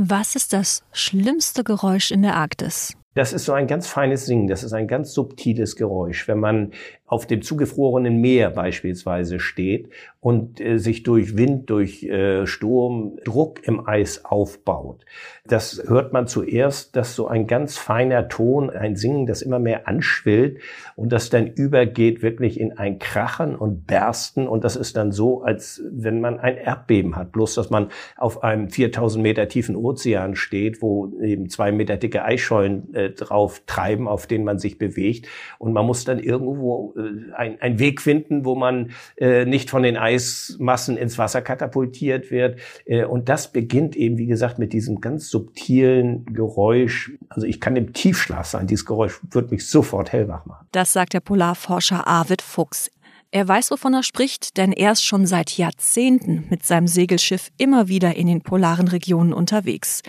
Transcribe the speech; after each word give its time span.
Was 0.00 0.36
ist 0.36 0.52
das 0.52 0.84
schlimmste 0.92 1.64
Geräusch 1.64 2.12
in 2.12 2.22
der 2.22 2.36
Arktis? 2.36 2.92
Das 3.18 3.32
ist 3.32 3.46
so 3.46 3.52
ein 3.52 3.66
ganz 3.66 3.88
feines 3.88 4.26
Singen, 4.26 4.46
das 4.46 4.62
ist 4.62 4.72
ein 4.72 4.86
ganz 4.86 5.12
subtiles 5.12 5.74
Geräusch. 5.74 6.28
Wenn 6.28 6.38
man 6.38 6.70
auf 7.08 7.26
dem 7.26 7.42
zugefrorenen 7.42 8.20
Meer 8.20 8.50
beispielsweise 8.50 9.40
steht 9.40 9.88
und 10.20 10.60
äh, 10.60 10.78
sich 10.78 11.02
durch 11.02 11.36
Wind, 11.36 11.70
durch 11.70 12.04
äh, 12.04 12.46
Sturm 12.46 13.18
Druck 13.24 13.66
im 13.66 13.88
Eis 13.88 14.24
aufbaut. 14.26 15.04
Das 15.46 15.82
hört 15.88 16.12
man 16.12 16.26
zuerst, 16.26 16.94
dass 16.96 17.14
so 17.14 17.26
ein 17.26 17.46
ganz 17.46 17.78
feiner 17.78 18.28
Ton, 18.28 18.68
ein 18.68 18.94
Singen, 18.94 19.26
das 19.26 19.40
immer 19.40 19.58
mehr 19.58 19.88
anschwillt 19.88 20.58
und 20.96 21.10
das 21.10 21.30
dann 21.30 21.46
übergeht 21.46 22.20
wirklich 22.20 22.60
in 22.60 22.76
ein 22.76 22.98
Krachen 22.98 23.56
und 23.56 23.86
Bersten 23.86 24.46
und 24.46 24.62
das 24.62 24.76
ist 24.76 24.98
dann 24.98 25.10
so, 25.10 25.42
als 25.42 25.82
wenn 25.90 26.20
man 26.20 26.38
ein 26.38 26.58
Erdbeben 26.58 27.16
hat. 27.16 27.32
Bloß, 27.32 27.54
dass 27.54 27.70
man 27.70 27.88
auf 28.18 28.42
einem 28.44 28.68
4000 28.68 29.22
Meter 29.22 29.48
tiefen 29.48 29.76
Ozean 29.76 30.36
steht, 30.36 30.82
wo 30.82 31.10
eben 31.22 31.48
zwei 31.48 31.72
Meter 31.72 31.96
dicke 31.96 32.22
Eisschollen 32.22 32.92
äh, 32.94 33.07
drauf 33.10 33.62
treiben, 33.66 34.08
auf 34.08 34.26
denen 34.26 34.44
man 34.44 34.58
sich 34.58 34.78
bewegt 34.78 35.26
und 35.58 35.72
man 35.72 35.86
muss 35.86 36.04
dann 36.04 36.18
irgendwo 36.18 36.94
äh, 36.96 37.32
ein, 37.34 37.60
ein 37.60 37.78
Weg 37.78 38.00
finden, 38.00 38.44
wo 38.44 38.54
man 38.54 38.92
äh, 39.16 39.44
nicht 39.44 39.70
von 39.70 39.82
den 39.82 39.96
Eismassen 39.96 40.96
ins 40.96 41.18
Wasser 41.18 41.42
katapultiert 41.42 42.30
wird. 42.30 42.58
Äh, 42.84 43.04
und 43.04 43.28
das 43.28 43.52
beginnt 43.52 43.96
eben, 43.96 44.18
wie 44.18 44.26
gesagt, 44.26 44.58
mit 44.58 44.72
diesem 44.72 45.00
ganz 45.00 45.30
subtilen 45.30 46.24
Geräusch. 46.26 47.12
Also 47.28 47.46
ich 47.46 47.60
kann 47.60 47.76
im 47.76 47.92
Tiefschlaf 47.92 48.46
sein. 48.46 48.66
Dieses 48.66 48.86
Geräusch 48.86 49.20
wird 49.30 49.50
mich 49.50 49.68
sofort 49.68 50.12
hellwach 50.12 50.46
machen. 50.46 50.66
Das 50.72 50.92
sagt 50.92 51.14
der 51.14 51.20
Polarforscher 51.20 52.06
Arvid 52.06 52.42
Fuchs. 52.42 52.90
Er 53.30 53.46
weiß, 53.46 53.70
wovon 53.70 53.92
er 53.92 54.02
spricht, 54.02 54.56
denn 54.56 54.72
er 54.72 54.92
ist 54.92 55.04
schon 55.04 55.26
seit 55.26 55.58
Jahrzehnten 55.58 56.46
mit 56.48 56.64
seinem 56.64 56.86
Segelschiff 56.86 57.50
immer 57.58 57.88
wieder 57.88 58.16
in 58.16 58.26
den 58.26 58.40
polaren 58.40 58.88
Regionen 58.88 59.34
unterwegs. 59.34 60.02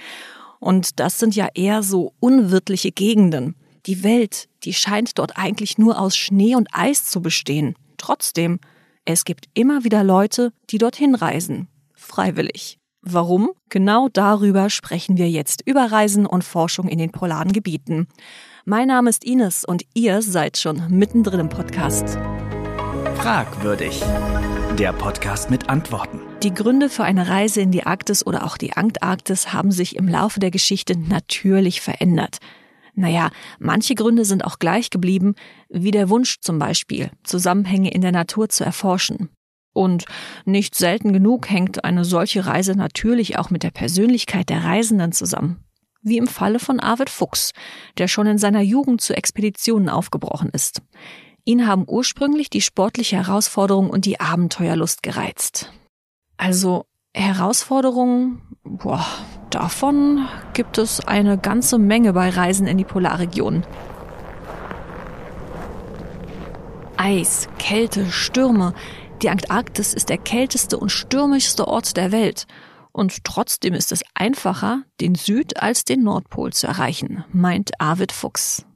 Und 0.59 0.99
das 0.99 1.19
sind 1.19 1.35
ja 1.35 1.47
eher 1.53 1.83
so 1.83 2.13
unwirtliche 2.19 2.91
Gegenden. 2.91 3.55
Die 3.85 4.03
Welt, 4.03 4.49
die 4.63 4.73
scheint 4.73 5.17
dort 5.17 5.37
eigentlich 5.37 5.77
nur 5.77 5.99
aus 5.99 6.17
Schnee 6.17 6.55
und 6.55 6.67
Eis 6.73 7.05
zu 7.05 7.21
bestehen. 7.21 7.75
Trotzdem, 7.97 8.59
es 9.05 9.25
gibt 9.25 9.45
immer 9.53 9.83
wieder 9.83 10.03
Leute, 10.03 10.51
die 10.69 10.77
dorthin 10.77 11.15
reisen. 11.15 11.67
Freiwillig. 11.93 12.77
Warum? 13.01 13.51
Genau 13.69 14.09
darüber 14.11 14.69
sprechen 14.69 15.17
wir 15.17 15.29
jetzt 15.29 15.61
über 15.65 15.91
Reisen 15.91 16.25
und 16.25 16.43
Forschung 16.43 16.89
in 16.89 16.97
den 16.97 17.11
polaren 17.11 17.53
Gebieten. 17.53 18.07
Mein 18.65 18.89
Name 18.89 19.09
ist 19.09 19.23
Ines 19.23 19.63
und 19.63 19.83
ihr 19.93 20.21
seid 20.21 20.57
schon 20.57 20.83
mittendrin 20.89 21.39
im 21.39 21.49
Podcast. 21.49 22.17
Fragwürdig. 23.19 24.01
Der 24.79 24.93
Podcast 24.93 25.51
mit 25.51 25.67
Antworten. 25.67 26.21
Die 26.41 26.53
Gründe 26.53 26.87
für 26.87 27.03
eine 27.03 27.27
Reise 27.27 27.59
in 27.59 27.69
die 27.69 27.83
Arktis 27.85 28.25
oder 28.25 28.45
auch 28.45 28.57
die 28.57 28.71
Antarktis 28.71 29.51
haben 29.51 29.73
sich 29.73 29.97
im 29.97 30.07
Laufe 30.07 30.39
der 30.39 30.51
Geschichte 30.51 30.97
natürlich 30.97 31.81
verändert. 31.81 32.37
Naja, 32.95 33.29
manche 33.59 33.95
Gründe 33.95 34.23
sind 34.23 34.45
auch 34.45 34.57
gleich 34.57 34.89
geblieben, 34.89 35.35
wie 35.67 35.91
der 35.91 36.09
Wunsch 36.09 36.39
zum 36.39 36.59
Beispiel, 36.59 37.11
Zusammenhänge 37.25 37.91
in 37.91 37.99
der 37.99 38.13
Natur 38.13 38.47
zu 38.47 38.63
erforschen. 38.63 39.27
Und 39.73 40.05
nicht 40.45 40.75
selten 40.75 41.11
genug 41.11 41.49
hängt 41.49 41.83
eine 41.83 42.05
solche 42.05 42.45
Reise 42.45 42.71
natürlich 42.71 43.37
auch 43.37 43.49
mit 43.49 43.63
der 43.63 43.71
Persönlichkeit 43.71 44.47
der 44.47 44.63
Reisenden 44.63 45.11
zusammen. 45.11 45.65
Wie 46.01 46.17
im 46.17 46.27
Falle 46.27 46.59
von 46.59 46.79
Arvid 46.79 47.09
Fuchs, 47.09 47.51
der 47.97 48.07
schon 48.07 48.27
in 48.27 48.37
seiner 48.37 48.61
Jugend 48.61 49.01
zu 49.01 49.13
Expeditionen 49.13 49.89
aufgebrochen 49.89 50.51
ist. 50.53 50.81
Ihn 51.49 51.65
haben 51.65 51.85
ursprünglich 51.87 52.51
die 52.51 52.61
sportliche 52.61 53.15
Herausforderung 53.15 53.89
und 53.89 54.05
die 54.05 54.19
Abenteuerlust 54.19 55.01
gereizt. 55.01 55.73
Also 56.37 56.85
Herausforderungen, 57.11 58.43
boah, 58.63 59.03
davon 59.49 60.27
gibt 60.53 60.77
es 60.77 60.99
eine 61.07 61.39
ganze 61.39 61.79
Menge 61.79 62.13
bei 62.13 62.29
Reisen 62.29 62.67
in 62.67 62.77
die 62.77 62.83
Polarregion. 62.83 63.65
Eis, 66.97 67.49
Kälte, 67.57 68.11
Stürme. 68.11 68.75
Die 69.23 69.31
Antarktis 69.31 69.95
ist 69.95 70.09
der 70.09 70.19
kälteste 70.19 70.77
und 70.77 70.91
stürmischste 70.91 71.67
Ort 71.67 71.97
der 71.97 72.11
Welt. 72.11 72.45
Und 72.91 73.23
trotzdem 73.23 73.73
ist 73.73 73.91
es 73.91 74.03
einfacher, 74.13 74.83
den 75.01 75.15
Süd- 75.15 75.59
als 75.59 75.83
den 75.83 76.03
Nordpol 76.03 76.53
zu 76.53 76.67
erreichen, 76.67 77.25
meint 77.33 77.71
Arvid 77.79 78.11
Fuchs. 78.11 78.67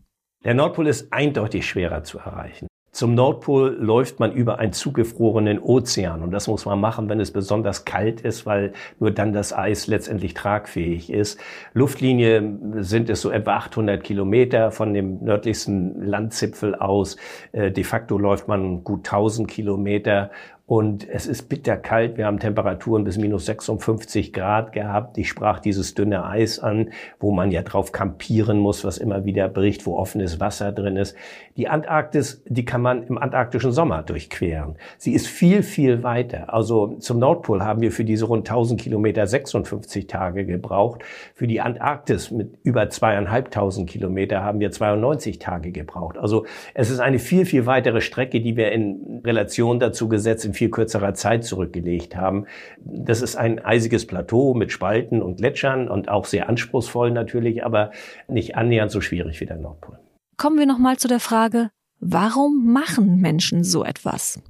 Der 0.43 0.53
Nordpol 0.53 0.87
ist 0.87 1.13
eindeutig 1.13 1.65
schwerer 1.65 2.03
zu 2.03 2.19
erreichen. 2.19 2.67
Zum 2.91 3.15
Nordpol 3.15 3.75
läuft 3.79 4.19
man 4.19 4.33
über 4.33 4.59
einen 4.59 4.73
zugefrorenen 4.73 5.57
Ozean 5.57 6.21
und 6.21 6.31
das 6.31 6.47
muss 6.47 6.65
man 6.65 6.79
machen, 6.79 7.09
wenn 7.09 7.19
es 7.19 7.31
besonders 7.31 7.85
kalt 7.85 8.21
ist, 8.21 8.45
weil 8.45 8.73
nur 8.99 9.09
dann 9.09 9.33
das 9.33 9.51
Eis 9.51 9.87
letztendlich 9.87 10.35
tragfähig 10.35 11.11
ist. 11.11 11.39
Luftlinie 11.73 12.59
sind 12.83 13.09
es 13.09 13.21
so 13.21 13.31
etwa 13.31 13.55
800 13.55 14.03
Kilometer 14.03 14.69
von 14.69 14.93
dem 14.93 15.23
nördlichsten 15.23 16.05
Landzipfel 16.05 16.75
aus. 16.75 17.15
Äh, 17.53 17.71
de 17.71 17.83
facto 17.83 18.17
läuft 18.17 18.47
man 18.47 18.83
gut 18.83 19.07
1000 19.07 19.49
Kilometer 19.49 20.29
und 20.65 21.09
es 21.09 21.27
ist 21.27 21.49
bitterkalt. 21.49 22.17
Wir 22.17 22.25
haben 22.25 22.39
Temperaturen 22.39 23.03
bis 23.03 23.17
minus 23.17 23.45
56 23.47 24.31
Grad 24.31 24.71
gehabt. 24.71 25.17
Ich 25.17 25.27
sprach 25.27 25.59
dieses 25.59 25.93
dünne 25.93 26.25
Eis 26.25 26.59
an, 26.59 26.91
wo 27.19 27.31
man 27.31 27.51
ja 27.51 27.63
drauf 27.63 27.91
kampieren 27.91 28.59
muss, 28.59 28.85
was 28.85 28.97
immer 28.97 29.25
wieder 29.25 29.49
bricht, 29.49 29.85
wo 29.85 29.97
offenes 29.97 30.39
Wasser 30.39 30.71
drin 30.71 30.95
ist. 30.95 31.17
Die 31.57 31.67
Antarktis, 31.67 32.41
die 32.47 32.63
kann 32.63 32.81
man 32.81 33.03
im 33.03 33.17
antarktischen 33.17 33.73
Sommer 33.73 34.03
durchqueren. 34.03 34.77
Sie 34.97 35.11
ist 35.11 35.27
viel, 35.27 35.63
viel 35.63 36.01
weiter. 36.01 36.53
Also 36.53 36.95
zum 36.99 37.19
Nordpol 37.19 37.61
haben 37.61 37.81
wir 37.81 37.91
für 37.91 38.05
diese 38.05 38.25
rund 38.25 38.49
1000 38.49 38.79
Kilometer 38.79 39.27
56 39.27 40.07
Tage 40.07 40.45
gebraucht. 40.45 41.01
Für 41.33 41.45
die 41.45 41.59
Antarktis 41.59 42.31
mit 42.31 42.57
über 42.63 42.89
zweieinhalbtausend 42.89 43.89
Kilometer 43.89 44.43
haben 44.43 44.61
wir 44.61 44.71
92 44.71 45.39
Tage 45.39 45.73
gebraucht. 45.73 46.17
Also 46.17 46.45
es 46.73 46.89
ist 46.89 47.01
eine 47.01 47.19
viel, 47.19 47.45
viel 47.45 47.65
weitere 47.65 47.99
Strecke, 47.99 48.39
die 48.39 48.55
wir 48.55 48.71
in 48.71 49.21
Relation 49.25 49.81
dazu 49.81 50.07
gesetzt 50.07 50.52
in 50.53 50.57
viel 50.57 50.69
kürzerer 50.69 51.15
Zeit 51.15 51.43
zurückgelegt 51.43 52.15
haben. 52.15 52.45
Das 52.79 53.21
ist 53.21 53.35
ein 53.35 53.63
eisiges 53.63 54.05
Plateau 54.05 54.53
mit 54.53 54.71
Spalten 54.71 55.21
und 55.21 55.37
Gletschern 55.37 55.89
und 55.89 56.09
auch 56.09 56.25
sehr 56.25 56.47
anspruchsvoll 56.47 57.11
natürlich, 57.11 57.65
aber 57.65 57.91
nicht 58.27 58.55
annähernd 58.55 58.91
so 58.91 59.01
schwierig 59.01 59.41
wie 59.41 59.45
der 59.45 59.57
Nordpol. 59.57 59.99
Kommen 60.37 60.59
wir 60.59 60.65
nochmal 60.65 60.97
zu 60.97 61.07
der 61.07 61.19
Frage, 61.19 61.69
warum 61.99 62.71
machen 62.71 63.17
Menschen 63.17 63.63
so 63.63 63.83
etwas? 63.83 64.41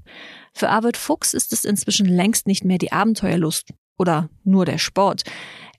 Für 0.54 0.70
Arvid 0.70 0.98
Fuchs 0.98 1.34
ist 1.34 1.54
es 1.54 1.66
inzwischen 1.66 2.06
längst 2.06 2.48
nicht 2.48 2.66
mehr 2.66 2.78
die 2.78 2.92
Abenteuerlust 2.92 3.70
oder 3.98 4.30
nur 4.44 4.66
der 4.66 4.78
Sport. 4.78 5.24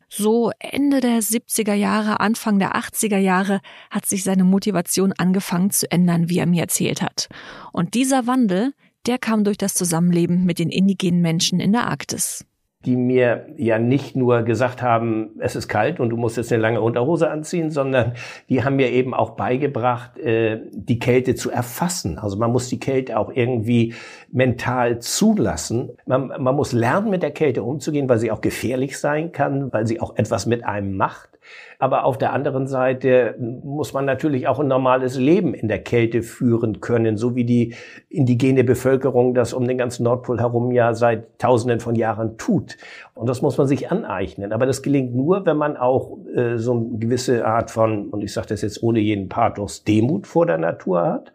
So 0.09 0.53
Ende 0.61 1.01
der 1.01 1.21
70er 1.21 1.75
Jahre, 1.75 2.21
Anfang 2.21 2.59
der 2.61 2.77
80er 2.77 3.19
Jahre 3.19 3.61
hat 3.91 4.07
sich 4.07 4.23
seine 4.23 4.45
Motivation 4.45 5.13
angefangen 5.13 5.71
zu 5.71 5.91
ändern, 5.91 6.29
wie 6.29 6.39
er 6.39 6.47
mir 6.47 6.63
erzählt 6.63 7.03
hat. 7.03 7.29
Und 7.73 7.95
dieser 7.95 8.29
Wandel, 8.29 8.75
der 9.07 9.19
kam 9.19 9.45
durch 9.45 9.59
das 9.59 9.75
Zusammenleben 9.75 10.45
mit 10.45 10.59
den 10.59 10.71
indigenen 10.71 11.21
Menschen 11.21 11.61
in 11.61 11.73
der 11.73 11.87
Arktis 11.89 12.45
die 12.85 12.97
mir 12.97 13.47
ja 13.57 13.79
nicht 13.79 14.17
nur 14.17 14.43
gesagt 14.43 14.83
haben, 14.83 15.31
es 15.39 15.57
ist 15.57 15.69
kalt 15.69 16.01
und 16.01 16.11
du 16.11 16.17
musst 16.17 16.37
jetzt 16.37 16.53
eine 16.53 16.63
lange 16.63 16.81
Unterhose 16.81 17.31
anziehen, 17.31 17.71
sondern 17.71 18.13
die 18.49 18.63
haben 18.63 18.77
mir 18.77 18.91
eben 18.91 19.15
auch 19.15 19.31
beigebracht, 19.31 20.19
äh, 20.19 20.61
die 20.73 20.99
Kälte 20.99 21.35
zu 21.35 21.51
erfassen. 21.51 22.19
Also 22.19 22.37
man 22.37 22.53
muss 22.53 22.69
die 22.69 22.79
Kälte 22.79 23.19
auch 23.19 23.31
irgendwie 23.35 23.95
mental 24.31 24.99
zulassen. 24.99 25.91
Man, 26.07 26.29
man 26.29 26.55
muss 26.55 26.73
lernen, 26.73 27.11
mit 27.11 27.23
der 27.23 27.31
Kälte 27.31 27.63
umzugehen, 27.63 28.09
weil 28.09 28.19
sie 28.19 28.31
auch 28.31 28.41
gefährlich 28.41 28.99
sein 28.99 29.33
kann, 29.33 29.73
weil 29.73 29.87
sie 29.87 30.01
auch 30.01 30.17
etwas 30.17 30.47
mit 30.47 30.65
einem 30.65 30.97
macht. 30.97 31.31
Aber 31.79 32.05
auf 32.05 32.19
der 32.19 32.33
anderen 32.33 32.67
Seite 32.67 33.37
muss 33.39 33.93
man 33.93 34.05
natürlich 34.05 34.49
auch 34.49 34.61
ein 34.61 34.69
normales 34.69 35.19
Leben 35.19 35.55
in 35.55 35.69
der 35.69 35.83
Kälte 35.83 36.23
führen 36.23 36.81
können, 36.81 37.17
so 37.17 37.35
wie 37.35 37.45
die 37.45 37.75
indigene 38.09 38.65
Bevölkerung 38.65 39.35
das 39.35 39.53
um 39.53 39.67
den 39.67 39.79
ganzen 39.79 40.05
Nordpol 40.05 40.41
herum 40.41 40.73
ja 40.73 40.95
seit 40.95 41.39
Tausenden 41.39 41.81
von 41.81 41.95
Jahren 41.95 42.39
tut. 42.39 42.77
Und 43.15 43.29
das 43.29 43.43
muss 43.43 43.59
man 43.59 43.67
sich 43.67 43.91
aneignen. 43.91 44.53
Aber 44.53 44.67
das 44.67 44.83
gelingt 44.83 45.15
nur, 45.15 45.47
wenn 45.47 45.57
man 45.57 45.77
auch 45.77 46.19
äh, 46.35 46.57
so 46.57 46.73
eine 46.73 46.99
gewisse 46.99 47.45
Art 47.47 47.71
von, 47.71 48.09
und 48.09 48.23
ich 48.23 48.33
sage 48.33 48.49
das 48.49 48.63
jetzt 48.63 48.83
ohne 48.83 49.01
jeden 49.01 49.29
Pathos, 49.29 49.85
Demut 49.85 50.27
vor 50.27 50.47
der 50.47 50.59
Natur 50.59 51.03
hat. 51.03 51.33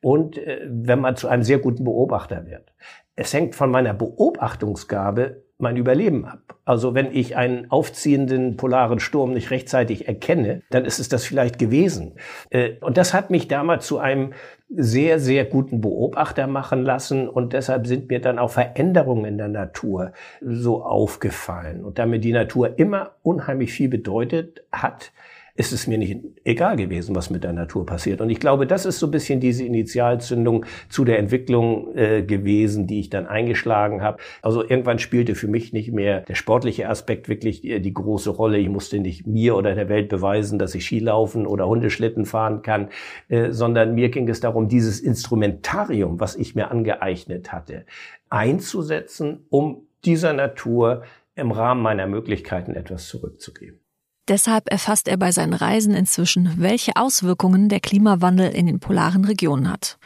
Und 0.00 0.38
äh, 0.38 0.60
wenn 0.68 1.00
man 1.00 1.16
zu 1.16 1.28
einem 1.28 1.42
sehr 1.42 1.58
guten 1.58 1.84
Beobachter 1.84 2.46
wird. 2.46 2.72
Es 3.16 3.34
hängt 3.34 3.56
von 3.56 3.70
meiner 3.70 3.94
Beobachtungsgabe 3.94 5.42
mein 5.58 5.76
Überleben 5.76 6.24
ab. 6.24 6.56
Also 6.64 6.94
wenn 6.94 7.12
ich 7.12 7.36
einen 7.36 7.70
aufziehenden 7.70 8.56
polaren 8.56 9.00
Sturm 9.00 9.32
nicht 9.32 9.50
rechtzeitig 9.50 10.06
erkenne, 10.06 10.62
dann 10.70 10.84
ist 10.84 11.00
es 11.00 11.08
das 11.08 11.24
vielleicht 11.24 11.58
gewesen. 11.58 12.14
Äh, 12.50 12.74
und 12.80 12.96
das 12.96 13.12
hat 13.12 13.30
mich 13.30 13.48
damals 13.48 13.86
zu 13.86 13.98
einem 13.98 14.32
sehr, 14.70 15.18
sehr 15.18 15.44
guten 15.44 15.80
Beobachter 15.80 16.46
machen 16.46 16.82
lassen 16.82 17.28
und 17.28 17.54
deshalb 17.54 17.86
sind 17.86 18.08
mir 18.08 18.20
dann 18.20 18.38
auch 18.38 18.50
Veränderungen 18.50 19.24
in 19.24 19.38
der 19.38 19.48
Natur 19.48 20.12
so 20.40 20.82
aufgefallen. 20.84 21.84
Und 21.84 21.98
damit 21.98 22.22
die 22.22 22.32
Natur 22.32 22.78
immer 22.78 23.12
unheimlich 23.22 23.72
viel 23.72 23.88
bedeutet 23.88 24.62
hat, 24.70 25.12
ist 25.58 25.72
es 25.72 25.88
mir 25.88 25.98
nicht 25.98 26.20
egal 26.44 26.76
gewesen, 26.76 27.16
was 27.16 27.30
mit 27.30 27.42
der 27.42 27.52
Natur 27.52 27.84
passiert. 27.84 28.20
Und 28.20 28.30
ich 28.30 28.38
glaube, 28.38 28.64
das 28.64 28.86
ist 28.86 29.00
so 29.00 29.08
ein 29.08 29.10
bisschen 29.10 29.40
diese 29.40 29.64
Initialzündung 29.64 30.64
zu 30.88 31.04
der 31.04 31.18
Entwicklung 31.18 31.96
äh, 31.96 32.22
gewesen, 32.22 32.86
die 32.86 33.00
ich 33.00 33.10
dann 33.10 33.26
eingeschlagen 33.26 34.00
habe. 34.00 34.18
Also 34.40 34.62
irgendwann 34.62 35.00
spielte 35.00 35.34
für 35.34 35.48
mich 35.48 35.72
nicht 35.72 35.90
mehr 35.90 36.20
der 36.20 36.36
sportliche 36.36 36.88
Aspekt 36.88 37.28
wirklich 37.28 37.62
die, 37.62 37.80
die 37.82 37.92
große 37.92 38.30
Rolle. 38.30 38.58
Ich 38.58 38.68
musste 38.68 39.00
nicht 39.00 39.26
mir 39.26 39.56
oder 39.56 39.74
der 39.74 39.88
Welt 39.88 40.08
beweisen, 40.08 40.60
dass 40.60 40.76
ich 40.76 40.84
Skilaufen 40.84 41.44
oder 41.44 41.66
Hundeschlitten 41.66 42.24
fahren 42.24 42.62
kann, 42.62 42.90
äh, 43.28 43.50
sondern 43.50 43.96
mir 43.96 44.10
ging 44.10 44.28
es 44.28 44.38
darum, 44.38 44.68
dieses 44.68 45.00
Instrumentarium, 45.00 46.20
was 46.20 46.36
ich 46.36 46.54
mir 46.54 46.70
angeeignet 46.70 47.50
hatte, 47.50 47.84
einzusetzen, 48.30 49.44
um 49.50 49.88
dieser 50.04 50.34
Natur 50.34 51.02
im 51.34 51.50
Rahmen 51.50 51.82
meiner 51.82 52.06
Möglichkeiten 52.06 52.74
etwas 52.74 53.08
zurückzugeben. 53.08 53.80
Deshalb 54.28 54.70
erfasst 54.70 55.08
er 55.08 55.16
bei 55.16 55.32
seinen 55.32 55.54
Reisen 55.54 55.94
inzwischen, 55.94 56.54
welche 56.58 56.96
Auswirkungen 56.96 57.68
der 57.68 57.80
Klimawandel 57.80 58.50
in 58.50 58.66
den 58.66 58.78
polaren 58.78 59.24
Regionen 59.24 59.70
hat. 59.70 59.98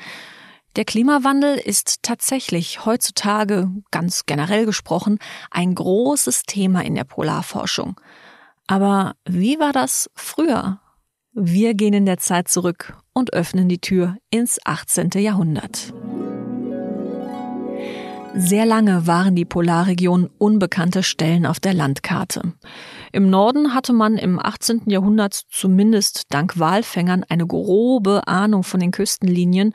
Der 0.76 0.84
Klimawandel 0.84 1.58
ist 1.58 2.02
tatsächlich 2.02 2.86
heutzutage, 2.86 3.68
ganz 3.90 4.24
generell 4.24 4.64
gesprochen, 4.64 5.18
ein 5.50 5.74
großes 5.74 6.44
Thema 6.44 6.82
in 6.82 6.94
der 6.94 7.04
Polarforschung. 7.04 8.00
Aber 8.66 9.16
wie 9.26 9.58
war 9.58 9.72
das 9.72 10.08
früher? 10.14 10.80
Wir 11.34 11.74
gehen 11.74 11.92
in 11.92 12.06
der 12.06 12.18
Zeit 12.18 12.48
zurück 12.48 12.96
und 13.12 13.32
öffnen 13.34 13.68
die 13.68 13.80
Tür 13.80 14.16
ins 14.30 14.58
18. 14.64 15.10
Jahrhundert. 15.16 15.92
Sehr 18.34 18.64
lange 18.64 19.06
waren 19.06 19.36
die 19.36 19.44
Polarregionen 19.44 20.30
unbekannte 20.38 21.02
Stellen 21.02 21.44
auf 21.44 21.60
der 21.60 21.74
Landkarte. 21.74 22.54
Im 23.12 23.28
Norden 23.28 23.74
hatte 23.74 23.92
man 23.92 24.16
im 24.16 24.38
18. 24.38 24.82
Jahrhundert 24.86 25.34
zumindest 25.50 26.24
dank 26.30 26.58
Walfängern 26.58 27.24
eine 27.28 27.46
grobe 27.46 28.26
Ahnung 28.26 28.64
von 28.64 28.80
den 28.80 28.90
Küstenlinien. 28.90 29.74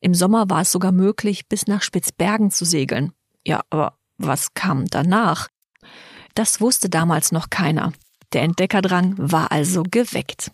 Im 0.00 0.14
Sommer 0.14 0.48
war 0.48 0.62
es 0.62 0.72
sogar 0.72 0.92
möglich, 0.92 1.46
bis 1.48 1.66
nach 1.66 1.82
Spitzbergen 1.82 2.50
zu 2.50 2.64
segeln. 2.64 3.12
Ja, 3.46 3.60
aber 3.68 3.98
was 4.16 4.54
kam 4.54 4.86
danach? 4.86 5.48
Das 6.34 6.60
wusste 6.60 6.88
damals 6.88 7.32
noch 7.32 7.50
keiner. 7.50 7.92
Der 8.32 8.42
Entdeckerdrang 8.42 9.14
war 9.18 9.52
also 9.52 9.82
geweckt. 9.82 10.50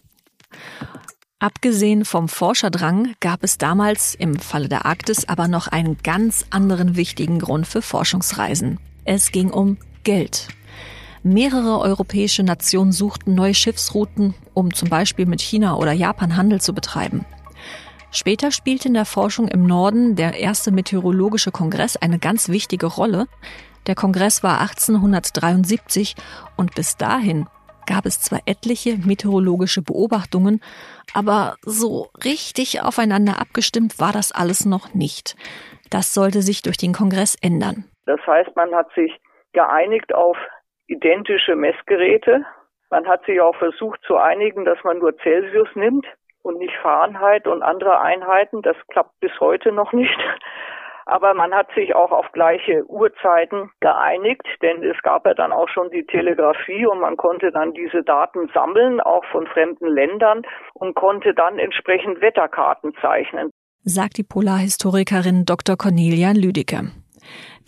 Abgesehen 1.39 2.07
vom 2.07 2.31
Forscherdrang 2.31 3.15
gab 3.21 3.45
es 3.45 3.59
damals 3.59 4.15
im 4.15 4.37
Falle 4.37 4.71
der 4.71 4.87
Arktis 4.87 5.29
aber 5.29 5.49
noch 5.49 5.69
einen 5.69 5.99
ganz 6.03 6.47
anderen 6.49 6.97
wichtigen 6.97 7.41
Grund 7.41 7.67
für 7.67 7.83
Forschungsreisen. 7.83 8.81
Es 9.05 9.33
ging 9.33 9.51
um 9.51 9.77
Geld. 10.03 10.49
Mehrere 11.23 11.81
europäische 11.81 12.43
Nationen 12.43 12.91
suchten 12.91 13.35
neue 13.35 13.53
Schiffsrouten, 13.53 14.33
um 14.55 14.73
zum 14.73 14.89
Beispiel 14.89 15.27
mit 15.27 15.43
China 15.43 15.77
oder 15.77 15.93
Japan 15.93 16.39
Handel 16.39 16.63
zu 16.63 16.73
betreiben. 16.73 17.27
Später 18.11 18.51
spielte 18.51 18.89
in 18.89 18.95
der 18.95 19.05
Forschung 19.05 19.47
im 19.49 19.67
Norden 19.67 20.17
der 20.17 20.39
erste 20.39 20.71
meteorologische 20.71 21.51
Kongress 21.51 21.97
eine 21.97 22.19
ganz 22.19 22.49
wichtige 22.49 22.87
Rolle. 22.87 23.29
Der 23.87 23.95
Kongress 23.95 24.43
war 24.43 24.63
1873 24.63 26.15
und 26.57 26.75
bis 26.75 26.97
dahin 26.97 27.47
gab 27.87 28.07
es 28.07 28.21
zwar 28.21 28.41
etliche 28.47 28.97
meteorologische 28.99 29.83
Beobachtungen, 29.83 30.61
aber 31.15 31.57
so 31.63 32.09
richtig 32.25 32.83
aufeinander 32.83 33.41
abgestimmt 33.41 33.99
war 33.99 34.13
das 34.13 34.33
alles 34.33 34.67
noch 34.67 34.95
nicht. 34.95 35.37
Das 35.91 36.13
sollte 36.13 36.43
sich 36.43 36.63
durch 36.63 36.77
den 36.77 36.93
Kongress 36.93 37.37
ändern. 37.41 37.85
Das 38.07 38.21
heißt, 38.27 38.55
man 38.57 38.75
hat 38.75 38.93
sich 38.95 39.13
geeinigt 39.53 40.15
auf 40.15 40.37
identische 40.87 41.57
Messgeräte. 41.57 42.45
Man 42.91 43.07
hat 43.07 43.25
sich 43.25 43.41
auch 43.41 43.57
versucht 43.57 44.01
zu 44.07 44.17
einigen, 44.17 44.65
dass 44.65 44.79
man 44.85 44.99
nur 44.99 45.17
Celsius 45.19 45.69
nimmt 45.75 46.07
und 46.43 46.59
nicht 46.59 46.75
Fahrenheit 46.83 47.47
und 47.47 47.63
andere 47.63 48.01
Einheiten. 48.01 48.63
Das 48.63 48.77
klappt 48.89 49.19
bis 49.21 49.33
heute 49.41 49.73
noch 49.73 49.93
nicht. 49.93 50.19
Aber 51.09 51.35
man 51.35 51.55
hat 51.55 51.69
sich 51.77 51.95
auch 51.95 52.11
auf 52.11 52.33
gleiche 52.33 52.85
Uhrzeiten 52.89 53.71
geeinigt, 53.81 54.43
denn 54.61 54.83
es 54.83 55.01
gab 55.03 55.25
ja 55.25 55.35
dann 55.35 55.53
auch 55.53 55.69
schon 55.69 55.89
die 55.91 56.05
Telegrafie 56.05 56.85
und 56.85 57.01
man 57.01 57.17
konnte 57.17 57.53
dann 57.53 57.73
diese 57.73 58.03
Daten 58.03 58.51
sammeln, 58.53 59.01
auch 59.01 59.25
von 59.31 59.47
fremden 59.47 59.87
Ländern 59.87 60.43
und 60.75 60.97
konnte 60.97 61.33
dann 61.33 61.61
entsprechend 61.61 62.21
Wetterkarten 62.21 62.93
zeichnen. 63.01 63.51
Sagt 63.85 64.19
die 64.19 64.25
Polarhistorikerin 64.25 65.45
Dr. 65.45 65.77
Cornelia 65.77 66.33
Lüdecke. 66.33 66.91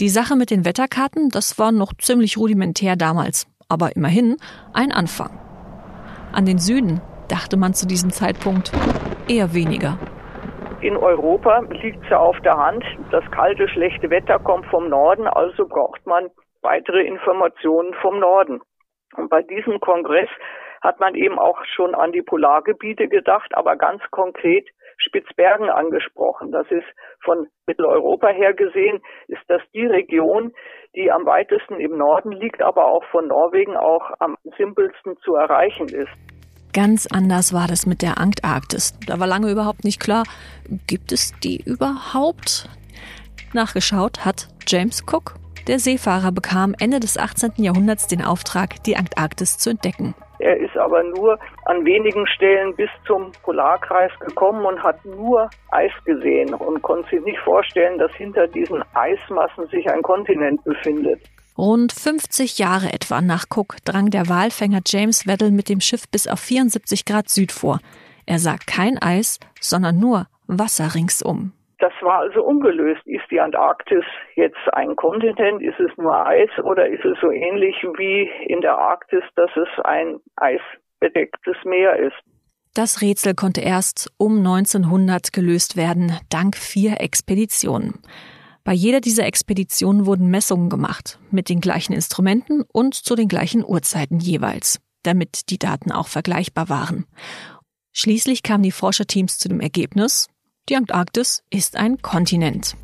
Die 0.00 0.08
Sache 0.08 0.35
mit 0.35 0.50
den 0.50 0.64
Wetterkarten, 0.64 1.29
das 1.29 1.61
war 1.61 1.70
noch 1.70 1.93
ziemlich 1.94 2.38
rudimentär 2.38 2.96
damals, 2.96 3.46
aber 3.69 3.94
immerhin 3.94 4.37
ein 4.73 4.90
Anfang. 4.90 5.31
An 6.32 6.44
den 6.44 6.58
Süden 6.58 7.00
dachte 7.29 7.56
man 7.56 7.73
zu 7.73 7.87
diesem 7.87 8.11
Zeitpunkt 8.11 8.73
eher 9.29 9.55
weniger. 9.55 9.96
In 10.81 10.97
Europa 10.97 11.65
liegt 11.71 12.05
es 12.05 12.11
ja 12.11 12.19
auf 12.19 12.39
der 12.41 12.57
Hand, 12.57 12.85
das 13.11 13.29
kalte, 13.33 13.69
schlechte 13.69 14.11
Wetter 14.11 14.39
kommt 14.39 14.65
vom 14.67 14.89
Norden, 14.89 15.27
also 15.27 15.67
braucht 15.67 16.07
man 16.07 16.31
weitere 16.63 17.03
Informationen 17.03 17.95
vom 17.95 18.21
Norden. 18.21 18.61
Und 19.17 19.29
bei 19.29 19.43
diesem 19.43 19.81
Kongress 19.81 20.29
hat 20.81 21.01
man 21.01 21.17
eben 21.17 21.37
auch 21.37 21.65
schon 21.65 21.97
an 21.97 22.13
die 22.13 22.23
Polargebiete 22.23 23.09
gedacht, 23.09 23.57
aber 23.57 23.75
ganz 23.75 24.03
konkret 24.13 24.69
Spitzbergen 24.99 25.69
angesprochen. 25.69 26.53
Das 26.53 26.71
ist 26.71 26.87
von 27.25 27.49
Mitteleuropa 27.67 28.29
her 28.29 28.55
gesehen, 28.55 29.03
ist 29.27 29.43
das 29.49 29.63
die 29.75 29.87
Region, 29.87 30.53
die 30.95 31.11
am 31.11 31.27
weitesten 31.27 31.81
im 31.81 31.97
Norden 31.97 32.31
liegt, 32.31 32.63
aber 32.63 32.87
auch 32.87 33.05
von 33.11 33.27
Norwegen 33.27 33.77
auch 33.77 34.13
am 34.21 34.37
simpelsten 34.57 35.17
zu 35.19 35.35
erreichen 35.35 35.89
ist. 35.89 36.13
Ganz 36.81 37.09
anders 37.11 37.53
war 37.53 37.67
das 37.67 37.87
mit 37.87 38.03
der 38.03 38.19
Antarktis. 38.19 38.97
Da 39.05 39.19
war 39.19 39.27
lange 39.27 39.51
überhaupt 39.51 39.83
nicht 39.83 39.99
klar, 39.99 40.23
gibt 40.87 41.11
es 41.11 41.33
die 41.41 41.61
überhaupt? 41.61 42.69
Nachgeschaut 43.53 44.25
hat 44.25 44.47
James 44.65 45.03
Cook. 45.03 45.35
Der 45.67 45.81
Seefahrer 45.81 46.31
bekam 46.31 46.77
Ende 46.79 47.01
des 47.01 47.19
18. 47.19 47.55
Jahrhunderts 47.57 48.07
den 48.07 48.23
Auftrag, 48.23 48.81
die 48.85 48.97
Antarktis 48.97 49.59
zu 49.59 49.71
entdecken. 49.71 50.15
Er 50.39 50.57
ist 50.57 50.77
aber 50.77 51.03
nur 51.03 51.41
an 51.65 51.85
wenigen 51.85 52.25
Stellen 52.29 52.77
bis 52.77 52.91
zum 53.09 53.33
Polarkreis 53.43 54.13
gekommen 54.21 54.65
und 54.65 54.81
hat 54.81 55.05
nur 55.05 55.51
Eis 55.73 55.91
gesehen 56.05 56.55
und 56.55 56.81
konnte 56.83 57.11
sich 57.11 57.25
nicht 57.25 57.41
vorstellen, 57.41 57.99
dass 57.99 58.13
hinter 58.13 58.47
diesen 58.47 58.85
Eismassen 58.95 59.67
sich 59.67 59.91
ein 59.91 60.03
Kontinent 60.03 60.63
befindet. 60.63 61.23
Rund 61.59 61.91
50 61.91 62.59
Jahre 62.59 62.93
etwa 62.93 63.21
nach 63.21 63.47
Cook 63.51 63.79
drang 63.85 64.11
der 64.11 64.29
Walfänger 64.29 64.79
James 64.87 65.27
Weddell 65.27 65.51
mit 65.51 65.69
dem 65.69 65.81
Schiff 65.81 66.09
bis 66.09 66.29
auf 66.29 66.39
74 66.39 67.05
Grad 67.05 67.29
Süd 67.29 67.51
vor. 67.51 67.81
Er 68.27 68.39
sah 68.39 68.57
kein 68.65 68.97
Eis, 69.03 69.41
sondern 69.61 69.99
nur 69.99 70.29
Wasser 70.47 70.95
ringsum. 70.95 71.53
Das 71.81 71.93
war 72.01 72.21
also 72.21 72.45
ungelöst. 72.45 73.03
Ist 73.07 73.25
die 73.33 73.41
Antarktis 73.41 74.05
jetzt 74.37 74.73
ein 74.73 74.95
Kontinent? 74.95 75.61
Ist 75.61 75.81
es 75.81 75.91
nur 75.97 76.27
Eis 76.27 76.51
oder 76.63 76.89
ist 76.89 77.05
es 77.05 77.19
so 77.21 77.33
ähnlich 77.33 77.75
wie 77.97 78.31
in 78.47 78.61
der 78.61 78.79
Arktis, 78.79 79.25
dass 79.35 79.51
es 79.57 79.85
ein 79.85 80.21
eisbedecktes 80.37 81.57
Meer 81.65 81.97
ist? 81.97 82.17
Das 82.75 83.03
Rätsel 83.03 83.35
konnte 83.35 83.62
erst 83.62 84.12
um 84.17 84.38
1900 84.38 85.33
gelöst 85.33 85.77
werden, 85.77 86.12
dank 86.31 86.57
vier 86.57 87.00
Expeditionen. 87.00 88.00
Bei 88.69 88.75
jeder 88.75 89.01
dieser 89.01 89.25
Expeditionen 89.25 90.05
wurden 90.05 90.29
Messungen 90.29 90.69
gemacht, 90.69 91.19
mit 91.31 91.49
den 91.49 91.63
gleichen 91.63 91.95
Instrumenten 91.95 92.65
und 92.71 92.93
zu 92.93 93.15
den 93.15 93.27
gleichen 93.27 93.65
Uhrzeiten 93.65 94.21
jeweils, 94.21 94.79
damit 95.05 95.49
die 95.49 95.59
Daten 95.59 95.91
auch 95.91 96.07
vergleichbar 96.07 96.69
waren. 96.69 97.07
Schließlich 97.95 98.43
kamen 98.43 98.63
die 98.63 98.71
Forscherteams 98.71 99.39
zu 99.39 99.49
dem 99.49 99.61
Ergebnis, 99.61 100.29
die 100.69 100.77
Antarktis 100.77 101.45
ist 101.49 101.77
ein 101.77 102.03
Kontinent. 102.03 102.77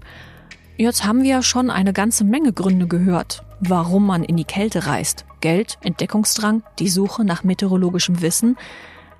Jetzt 0.79 1.05
haben 1.05 1.23
wir 1.23 1.29
ja 1.29 1.43
schon 1.43 1.69
eine 1.69 1.93
ganze 1.93 2.25
Menge 2.25 2.55
Gründe 2.55 2.87
gehört, 2.87 3.43
warum 3.61 4.07
man 4.07 4.25
in 4.25 4.39
die 4.39 4.47
Kälte 4.47 4.87
reist. 4.87 5.27
Geld, 5.43 5.77
Entdeckungsdrang, 5.83 6.63
die 6.79 6.89
Suche 6.89 7.27
nach 7.27 7.45
meteorologischem 7.45 8.23
Wissen, 8.23 8.57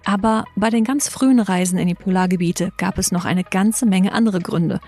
aber 0.05 0.45
bei 0.57 0.71
den 0.71 0.85
ganz 0.85 1.09
frühen 1.09 1.41
Reisen 1.41 1.79
in 1.79 1.89
die 1.89 1.95
Polargebiete 1.95 2.73
gab 2.77 2.99
es 2.99 3.13
noch 3.13 3.25
eine 3.25 3.45
ganze 3.45 3.87
Menge 3.87 4.13
andere 4.13 4.41
Gründe. 4.41 4.81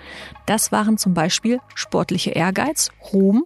Das 0.47 0.73
waren 0.73 0.99
zum 0.99 1.15
Beispiel 1.15 1.61
sportliche 1.75 2.31
Ehrgeiz, 2.31 2.91
Ruhm 3.13 3.45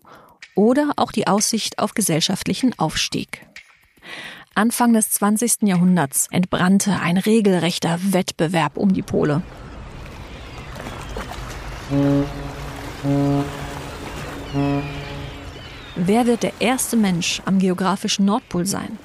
oder 0.54 0.92
auch 0.96 1.12
die 1.12 1.26
Aussicht 1.26 1.78
auf 1.78 1.94
gesellschaftlichen 1.94 2.78
Aufstieg. 2.78 3.46
Anfang 4.54 4.92
des 4.92 5.10
20. 5.10 5.62
Jahrhunderts 5.62 6.26
entbrannte 6.30 6.98
ein 7.00 7.16
regelrechter 7.16 7.98
Wettbewerb 8.12 8.76
um 8.76 8.92
die 8.92 9.02
Pole. 9.02 9.42
Wer 15.96 16.26
wird 16.26 16.42
der 16.42 16.52
erste 16.60 16.96
Mensch 16.96 17.42
am 17.44 17.58
geografischen 17.58 18.24
Nordpol 18.24 18.66
sein? 18.66 18.98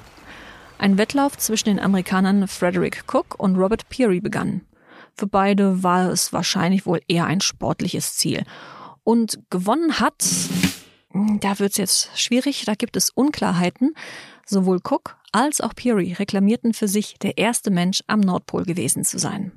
Ein 0.78 0.98
Wettlauf 0.98 1.38
zwischen 1.38 1.70
den 1.70 1.80
Amerikanern 1.80 2.46
Frederick 2.48 3.04
Cook 3.12 3.38
und 3.38 3.56
Robert 3.56 3.88
Peary 3.88 4.20
begann. 4.20 4.60
Für 5.14 5.26
beide 5.26 5.82
war 5.82 6.10
es 6.10 6.32
wahrscheinlich 6.32 6.84
wohl 6.84 7.00
eher 7.08 7.24
ein 7.24 7.40
sportliches 7.40 8.16
Ziel. 8.16 8.44
Und 9.02 9.40
gewonnen 9.50 9.98
hat, 10.00 10.22
hm, 11.12 11.40
da 11.40 11.58
wird's 11.58 11.78
jetzt 11.78 12.10
schwierig, 12.18 12.64
da 12.66 12.74
gibt 12.74 12.96
es 12.96 13.10
Unklarheiten. 13.10 13.94
Sowohl 14.44 14.80
Cook 14.84 15.16
als 15.32 15.60
auch 15.60 15.74
Peary 15.74 16.12
reklamierten 16.12 16.74
für 16.74 16.88
sich, 16.88 17.18
der 17.18 17.38
erste 17.38 17.70
Mensch 17.70 18.02
am 18.06 18.20
Nordpol 18.20 18.64
gewesen 18.64 19.04
zu 19.04 19.18
sein. 19.18 19.52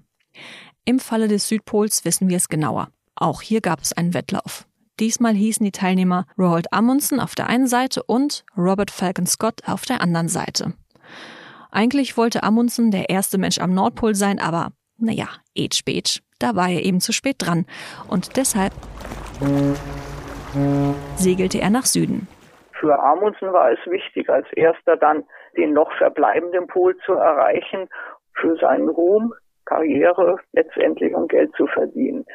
Im 0.85 0.99
Falle 0.99 1.27
des 1.27 1.47
Südpols 1.47 2.05
wissen 2.05 2.29
wir 2.29 2.37
es 2.37 2.47
genauer. 2.47 2.89
Auch 3.15 3.41
hier 3.41 3.59
gab 3.59 3.81
es 3.81 3.91
einen 3.91 4.13
Wettlauf. 4.13 4.65
Diesmal 4.99 5.35
hießen 5.35 5.63
die 5.63 5.71
Teilnehmer 5.71 6.25
Roald 6.37 6.71
Amundsen 6.73 7.19
auf 7.19 7.35
der 7.35 7.47
einen 7.47 7.67
Seite 7.67 8.03
und 8.03 8.45
Robert 8.57 8.91
Falcon 8.91 9.27
Scott 9.27 9.61
auf 9.67 9.85
der 9.85 10.01
anderen 10.01 10.29
Seite. 10.29 10.73
Eigentlich 11.71 12.17
wollte 12.17 12.43
Amundsen 12.43 12.91
der 12.91 13.09
erste 13.09 13.37
Mensch 13.37 13.59
am 13.59 13.73
Nordpol 13.73 14.15
sein, 14.15 14.39
aber 14.39 14.69
naja, 14.97 15.27
et 15.55 15.75
spät, 15.75 16.21
da 16.39 16.55
war 16.55 16.69
er 16.69 16.83
eben 16.83 16.99
zu 16.99 17.13
spät 17.13 17.35
dran. 17.39 17.65
Und 18.09 18.35
deshalb 18.37 18.73
segelte 21.15 21.59
er 21.61 21.69
nach 21.69 21.85
Süden. 21.85 22.27
Für 22.79 22.97
Amundsen 22.99 23.51
war 23.51 23.71
es 23.71 23.79
wichtig, 23.85 24.29
als 24.29 24.47
erster 24.53 24.97
dann 24.97 25.23
den 25.57 25.73
noch 25.73 25.91
verbleibenden 25.97 26.67
Pol 26.67 26.95
zu 27.05 27.13
erreichen, 27.13 27.89
für 28.33 28.55
seinen 28.57 28.89
Ruhm, 28.89 29.33
Karriere 29.65 30.37
letztendlich 30.53 31.13
um 31.13 31.27
Geld 31.27 31.53
zu 31.55 31.67
verdienen. 31.67 32.25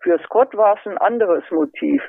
Für 0.00 0.18
Scott 0.24 0.56
war 0.56 0.76
es 0.76 0.86
ein 0.86 0.98
anderes 0.98 1.44
Motiv. 1.50 2.02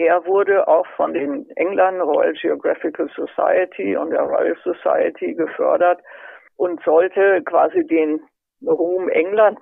Er 0.00 0.24
wurde 0.24 0.66
auch 0.66 0.86
von 0.96 1.12
den 1.12 1.46
Engländern 1.56 2.00
Royal 2.00 2.32
Geographical 2.32 3.10
Society 3.14 3.98
und 3.98 4.08
der 4.08 4.22
Royal 4.22 4.56
Society 4.64 5.34
gefördert 5.34 6.00
und 6.56 6.82
sollte 6.84 7.42
quasi 7.42 7.86
den 7.86 8.22
Ruhm 8.66 9.10
Englands 9.10 9.60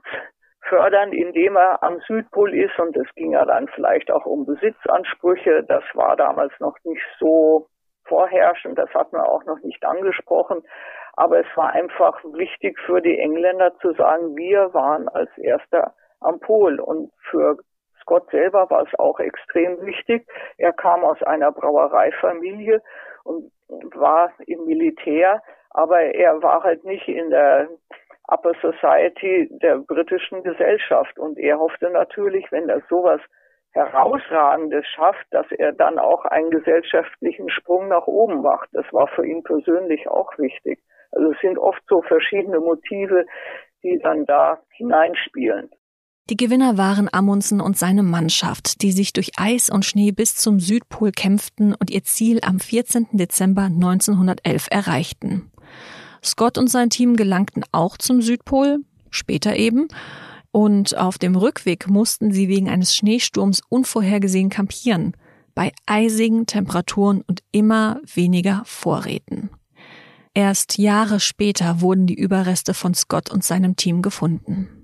fördern, 0.68 1.12
indem 1.12 1.56
er 1.56 1.82
am 1.82 1.98
Südpol 2.06 2.54
ist. 2.54 2.78
Und 2.78 2.96
es 2.96 3.12
ging 3.16 3.32
ja 3.32 3.44
dann 3.46 3.66
vielleicht 3.74 4.12
auch 4.12 4.26
um 4.26 4.46
Besitzansprüche. 4.46 5.64
Das 5.64 5.82
war 5.94 6.14
damals 6.14 6.52
noch 6.60 6.76
nicht 6.84 7.02
so 7.18 7.66
vorherrschend. 8.04 8.78
Das 8.78 8.94
hat 8.94 9.12
man 9.12 9.22
auch 9.22 9.44
noch 9.44 9.58
nicht 9.64 9.84
angesprochen. 9.84 10.62
Aber 11.14 11.40
es 11.40 11.56
war 11.56 11.72
einfach 11.72 12.22
wichtig 12.22 12.78
für 12.86 13.00
die 13.00 13.18
Engländer 13.18 13.76
zu 13.78 13.92
sagen, 13.94 14.36
wir 14.36 14.72
waren 14.72 15.08
als 15.08 15.36
erster 15.36 15.94
am 16.20 16.38
Pol. 16.38 16.78
Und 16.78 17.10
für 17.28 17.56
Scott 18.08 18.30
selber 18.30 18.70
war 18.70 18.84
es 18.84 18.98
auch 18.98 19.20
extrem 19.20 19.84
wichtig. 19.84 20.26
Er 20.56 20.72
kam 20.72 21.04
aus 21.04 21.22
einer 21.22 21.52
Brauereifamilie 21.52 22.80
und 23.24 23.52
war 23.94 24.32
im 24.46 24.64
Militär, 24.64 25.42
aber 25.70 26.00
er 26.00 26.42
war 26.42 26.62
halt 26.62 26.84
nicht 26.84 27.06
in 27.06 27.28
der 27.28 27.68
Upper 28.26 28.54
Society 28.62 29.50
der 29.62 29.76
britischen 29.76 30.42
Gesellschaft. 30.42 31.18
Und 31.18 31.38
er 31.38 31.58
hoffte 31.58 31.90
natürlich, 31.90 32.50
wenn 32.50 32.70
er 32.70 32.80
sowas 32.88 33.20
Herausragendes 33.72 34.86
schafft, 34.86 35.26
dass 35.30 35.46
er 35.52 35.72
dann 35.72 35.98
auch 35.98 36.24
einen 36.24 36.50
gesellschaftlichen 36.50 37.50
Sprung 37.50 37.88
nach 37.88 38.06
oben 38.06 38.40
macht. 38.40 38.70
Das 38.72 38.86
war 38.90 39.08
für 39.08 39.26
ihn 39.26 39.42
persönlich 39.42 40.08
auch 40.08 40.30
wichtig. 40.38 40.80
Also 41.12 41.32
es 41.32 41.40
sind 41.40 41.58
oft 41.58 41.82
so 41.88 42.00
verschiedene 42.00 42.60
Motive, 42.60 43.26
die 43.82 43.98
dann 44.02 44.24
da 44.24 44.58
hineinspielen. 44.70 45.70
Die 46.30 46.36
Gewinner 46.36 46.76
waren 46.76 47.08
Amundsen 47.10 47.62
und 47.62 47.78
seine 47.78 48.02
Mannschaft, 48.02 48.82
die 48.82 48.92
sich 48.92 49.14
durch 49.14 49.32
Eis 49.38 49.70
und 49.70 49.86
Schnee 49.86 50.12
bis 50.12 50.36
zum 50.36 50.60
Südpol 50.60 51.10
kämpften 51.10 51.74
und 51.74 51.90
ihr 51.90 52.04
Ziel 52.04 52.40
am 52.42 52.60
14. 52.60 53.06
Dezember 53.12 53.62
1911 53.62 54.66
erreichten. 54.70 55.50
Scott 56.22 56.58
und 56.58 56.68
sein 56.68 56.90
Team 56.90 57.16
gelangten 57.16 57.64
auch 57.72 57.96
zum 57.96 58.20
Südpol, 58.20 58.80
später 59.08 59.56
eben, 59.56 59.88
und 60.50 60.98
auf 60.98 61.16
dem 61.16 61.34
Rückweg 61.34 61.88
mussten 61.88 62.30
sie 62.30 62.48
wegen 62.48 62.68
eines 62.68 62.94
Schneesturms 62.94 63.62
unvorhergesehen 63.70 64.50
kampieren, 64.50 65.14
bei 65.54 65.72
eisigen 65.86 66.44
Temperaturen 66.44 67.22
und 67.22 67.42
immer 67.52 68.00
weniger 68.14 68.62
Vorräten. 68.66 69.48
Erst 70.34 70.76
Jahre 70.76 71.20
später 71.20 71.80
wurden 71.80 72.06
die 72.06 72.14
Überreste 72.14 72.74
von 72.74 72.92
Scott 72.92 73.30
und 73.30 73.44
seinem 73.44 73.76
Team 73.76 74.02
gefunden. 74.02 74.77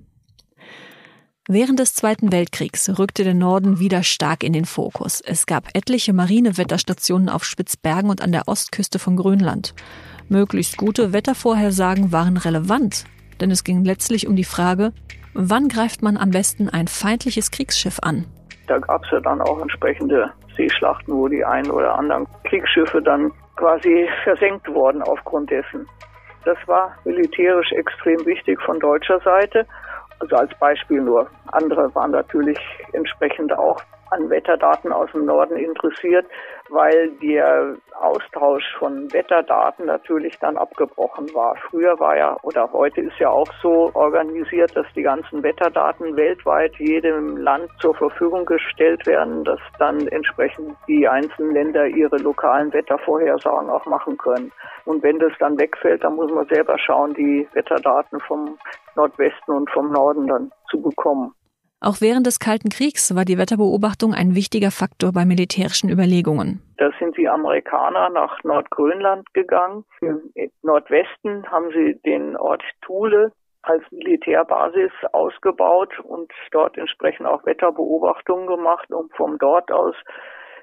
Während 1.47 1.79
des 1.79 1.93
Zweiten 1.93 2.33
Weltkriegs 2.33 2.99
rückte 2.99 3.23
der 3.23 3.35
Norden 3.35 3.79
wieder 3.79 4.03
stark 4.03 4.43
in 4.43 4.55
den 4.55 4.65
Fokus. 4.65 5.21
Es 5.21 5.45
gab 5.45 5.65
etliche 5.75 6.15
Marinewetterstationen 6.15 7.29
auf 7.29 7.45
Spitzbergen 7.45 8.09
und 8.09 8.23
an 8.23 8.33
der 8.33 8.49
Ostküste 8.49 8.99
von 8.99 9.15
Grönland. 9.17 9.75
Möglichst 10.31 10.79
gute 10.79 11.13
Wettervorhersagen 11.13 12.13
waren 12.13 12.39
relevant, 12.39 13.05
denn 13.43 13.51
es 13.51 13.63
ging 13.63 13.85
letztlich 13.85 14.27
um 14.27 14.37
die 14.37 14.45
Frage, 14.45 14.95
wann 15.35 15.69
greift 15.69 16.03
man 16.03 16.17
am 16.17 16.31
besten 16.31 16.71
ein 16.71 16.89
feindliches 16.89 17.51
Kriegsschiff 17.51 17.99
an? 18.01 18.25
Da 18.67 18.79
gab 18.79 19.05
es 19.05 19.11
ja 19.11 19.21
dann 19.21 19.43
auch 19.43 19.61
entsprechende 19.61 20.33
Seeschlachten, 20.57 21.13
wo 21.13 21.29
die 21.29 21.45
ein 21.45 21.71
oder 21.71 21.95
anderen 21.95 22.27
Kriegsschiffe 22.45 23.03
dann 23.03 23.31
quasi 23.57 24.09
versenkt 24.23 24.67
wurden 24.69 25.03
aufgrund 25.03 25.51
dessen. 25.51 25.87
Das 26.47 26.57
war 26.67 26.97
militärisch 27.05 27.71
extrem 27.73 28.25
wichtig 28.25 28.61
von 28.63 28.81
deutscher 28.81 29.21
Seite. 29.21 29.67
Also 30.25 30.37
als 30.37 30.59
Beispiel 30.59 31.03
nur. 31.03 31.29
Andere 31.53 31.95
waren 31.95 32.13
natürlich 32.13 32.59
entsprechend 32.95 33.53
auch 33.53 33.79
an 34.15 34.31
Wetterdaten 34.31 34.93
aus 34.93 35.11
dem 35.13 35.27
Norden 35.27 35.57
interessiert, 35.57 36.27
weil 36.71 37.11
der 37.23 37.77
Austausch 38.01 38.65
von 38.79 39.13
Wetterdaten 39.13 39.87
natürlich 39.87 40.39
dann 40.39 40.57
abgebrochen 40.57 41.33
war. 41.35 41.57
Früher 41.69 41.99
war 42.01 42.17
ja 42.17 42.37
oder 42.43 42.71
heute 42.73 43.03
ist 43.03 43.19
ja 43.19 43.29
auch 43.29 43.49
so 43.63 43.91
organisiert, 43.95 44.75
dass 44.77 44.87
die 44.95 45.03
ganzen 45.03 45.43
Wetterdaten 45.43 46.17
weltweit 46.17 46.75
jedem 46.77 47.37
Land 47.37 47.71
zur 47.81 47.95
Verfügung 47.95 48.47
gestellt 48.47 49.07
werden, 49.07 49.45
dass 49.45 49.61
dann 49.79 50.07
entsprechend 50.09 50.75
die 50.89 51.07
einzelnen 51.07 51.53
Länder 51.53 51.87
ihre 51.87 52.17
lokalen 52.17 52.73
Wettervorhersagen 52.73 53.69
auch 53.71 53.85
machen 53.87 54.17
können. 54.17 54.51
Und 54.85 55.03
wenn 55.03 55.19
das 55.19 55.33
dann 55.39 55.59
wegfällt, 55.59 56.05
dann 56.05 56.17
muss 56.17 56.31
man 56.31 56.47
selber 56.47 56.79
schauen, 56.79 57.15
die 57.15 57.49
Wetterdaten 57.53 58.21
vom 58.21 58.59
Nordwesten 58.97 59.55
und 59.55 59.71
vom 59.71 59.93
Norden 59.93 60.27
dann 60.27 60.51
zu 60.71 60.81
bekommen. 60.81 61.35
Auch 61.85 62.01
während 62.01 62.27
des 62.27 62.41
Kalten 62.41 62.71
Kriegs 62.71 63.15
war 63.15 63.27
die 63.27 63.37
Wetterbeobachtung 63.37 64.15
ein 64.15 64.35
wichtiger 64.35 64.71
Faktor 64.71 65.13
bei 65.13 65.27
militärischen 65.27 65.91
Überlegungen. 65.91 66.63
Da 66.79 66.89
sind 66.99 67.15
die 67.19 67.29
Amerikaner 67.29 68.09
nach 68.09 68.43
Nordgrönland 68.43 69.35
gegangen. 69.35 69.85
Im 70.01 70.33
Nordwesten 70.63 71.45
haben 71.51 71.71
sie 71.75 72.01
den 72.07 72.39
Ort 72.39 72.63
Thule 72.81 73.33
als 73.61 73.83
Militärbasis 73.91 74.93
ausgebaut 75.13 75.93
und 76.01 76.33
dort 76.53 76.79
entsprechend 76.79 77.27
auch 77.27 77.45
Wetterbeobachtungen 77.45 78.47
gemacht, 78.47 78.91
um 78.91 79.11
von 79.11 79.37
dort 79.37 79.71
aus 79.71 79.95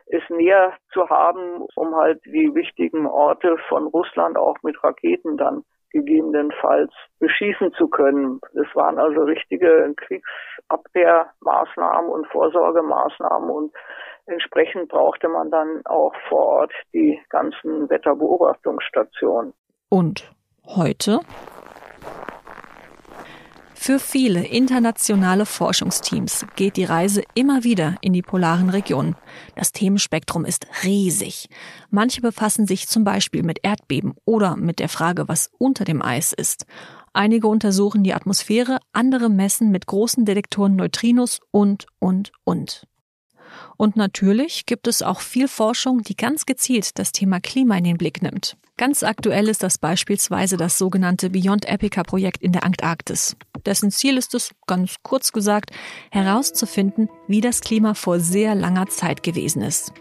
es 0.08 0.24
näher 0.30 0.74
zu 0.92 1.08
haben, 1.08 1.68
um 1.76 1.96
halt 1.96 2.20
die 2.26 2.54
wichtigen 2.56 3.06
Orte 3.06 3.58
von 3.70 3.86
Russland 3.86 4.38
auch 4.38 4.58
mit 4.64 4.84
Raketen 4.84 5.38
dann 5.38 5.64
gegebenenfalls 5.92 6.92
beschießen 7.20 7.74
zu 7.74 7.88
können. 7.88 8.40
Es 8.54 8.68
waren 8.76 9.00
also 9.00 9.22
richtige 9.22 9.94
Kriegsabwehrmaßnahmen 9.96 12.10
und 12.10 12.28
Vorsorgemaßnahmen 12.28 13.50
und 13.50 13.74
entsprechend 14.26 14.90
brauchte 14.90 15.28
man 15.28 15.52
dann 15.52 15.82
auch 15.86 16.14
vor 16.30 16.46
Ort 16.46 16.72
die 16.94 17.20
ganzen 17.30 17.90
Wetterbeobachtungsstationen. 17.90 19.54
Und 19.90 20.32
heute? 20.66 21.20
Für 23.84 23.98
viele 23.98 24.46
internationale 24.46 25.48
Forschungsteams 25.48 26.46
geht 26.56 26.78
die 26.78 26.84
Reise 26.84 27.24
immer 27.34 27.64
wieder 27.64 27.96
in 28.02 28.14
die 28.14 28.22
polaren 28.22 28.70
Regionen. 28.70 29.16
Das 29.56 29.72
Themenspektrum 29.72 30.46
ist 30.46 30.68
riesig. 30.84 31.50
Manche 31.90 32.22
befassen 32.22 32.68
sich 32.68 32.88
zum 32.88 33.04
Beispiel 33.04 33.42
mit 33.42 33.58
Erdbeben 33.64 34.14
oder 34.24 34.56
mit 34.56 34.78
der 34.78 34.88
Frage, 34.88 35.28
was 35.28 35.50
unter 35.58 35.84
dem 35.84 36.04
Eis 36.04 36.32
ist. 36.32 36.68
Einige 37.12 37.48
untersuchen 37.48 38.04
die 38.04 38.14
Atmosphäre, 38.14 38.78
andere 38.94 39.30
messen 39.30 39.72
mit 39.72 39.88
großen 39.88 40.26
Detektoren 40.26 40.76
Neutrinos 40.76 41.40
und, 41.50 41.88
und, 41.98 42.32
und. 42.44 42.86
Und 43.78 43.96
natürlich 43.96 44.68
gibt 44.68 44.86
es 44.86 45.02
auch 45.02 45.22
viel 45.22 45.48
Forschung, 45.48 46.04
die 46.04 46.16
ganz 46.16 46.46
gezielt 46.46 47.00
das 47.00 47.14
Thema 47.14 47.40
Klima 47.40 47.78
in 47.78 47.86
den 47.86 47.98
Blick 47.98 48.22
nimmt. 48.22 48.58
Ganz 48.82 49.04
aktuell 49.04 49.48
ist 49.48 49.62
das 49.62 49.78
beispielsweise 49.78 50.58
das 50.58 50.80
sogenannte 50.80 51.30
Beyond 51.30 51.68
Epica 51.68 52.02
Projekt 52.02 52.42
in 52.42 52.52
der 52.52 52.64
Antarktis. 52.64 53.36
Dessen 53.64 53.92
Ziel 53.92 54.18
ist 54.18 54.34
es, 54.34 54.56
ganz 54.66 54.96
kurz 55.04 55.32
gesagt, 55.32 55.70
herauszufinden, 56.10 57.08
wie 57.28 57.42
das 57.42 57.62
Klima 57.62 57.94
vor 57.94 58.20
sehr 58.20 58.56
langer 58.56 58.88
Zeit 58.88 59.22
gewesen 59.22 59.62
ist. 59.62 59.94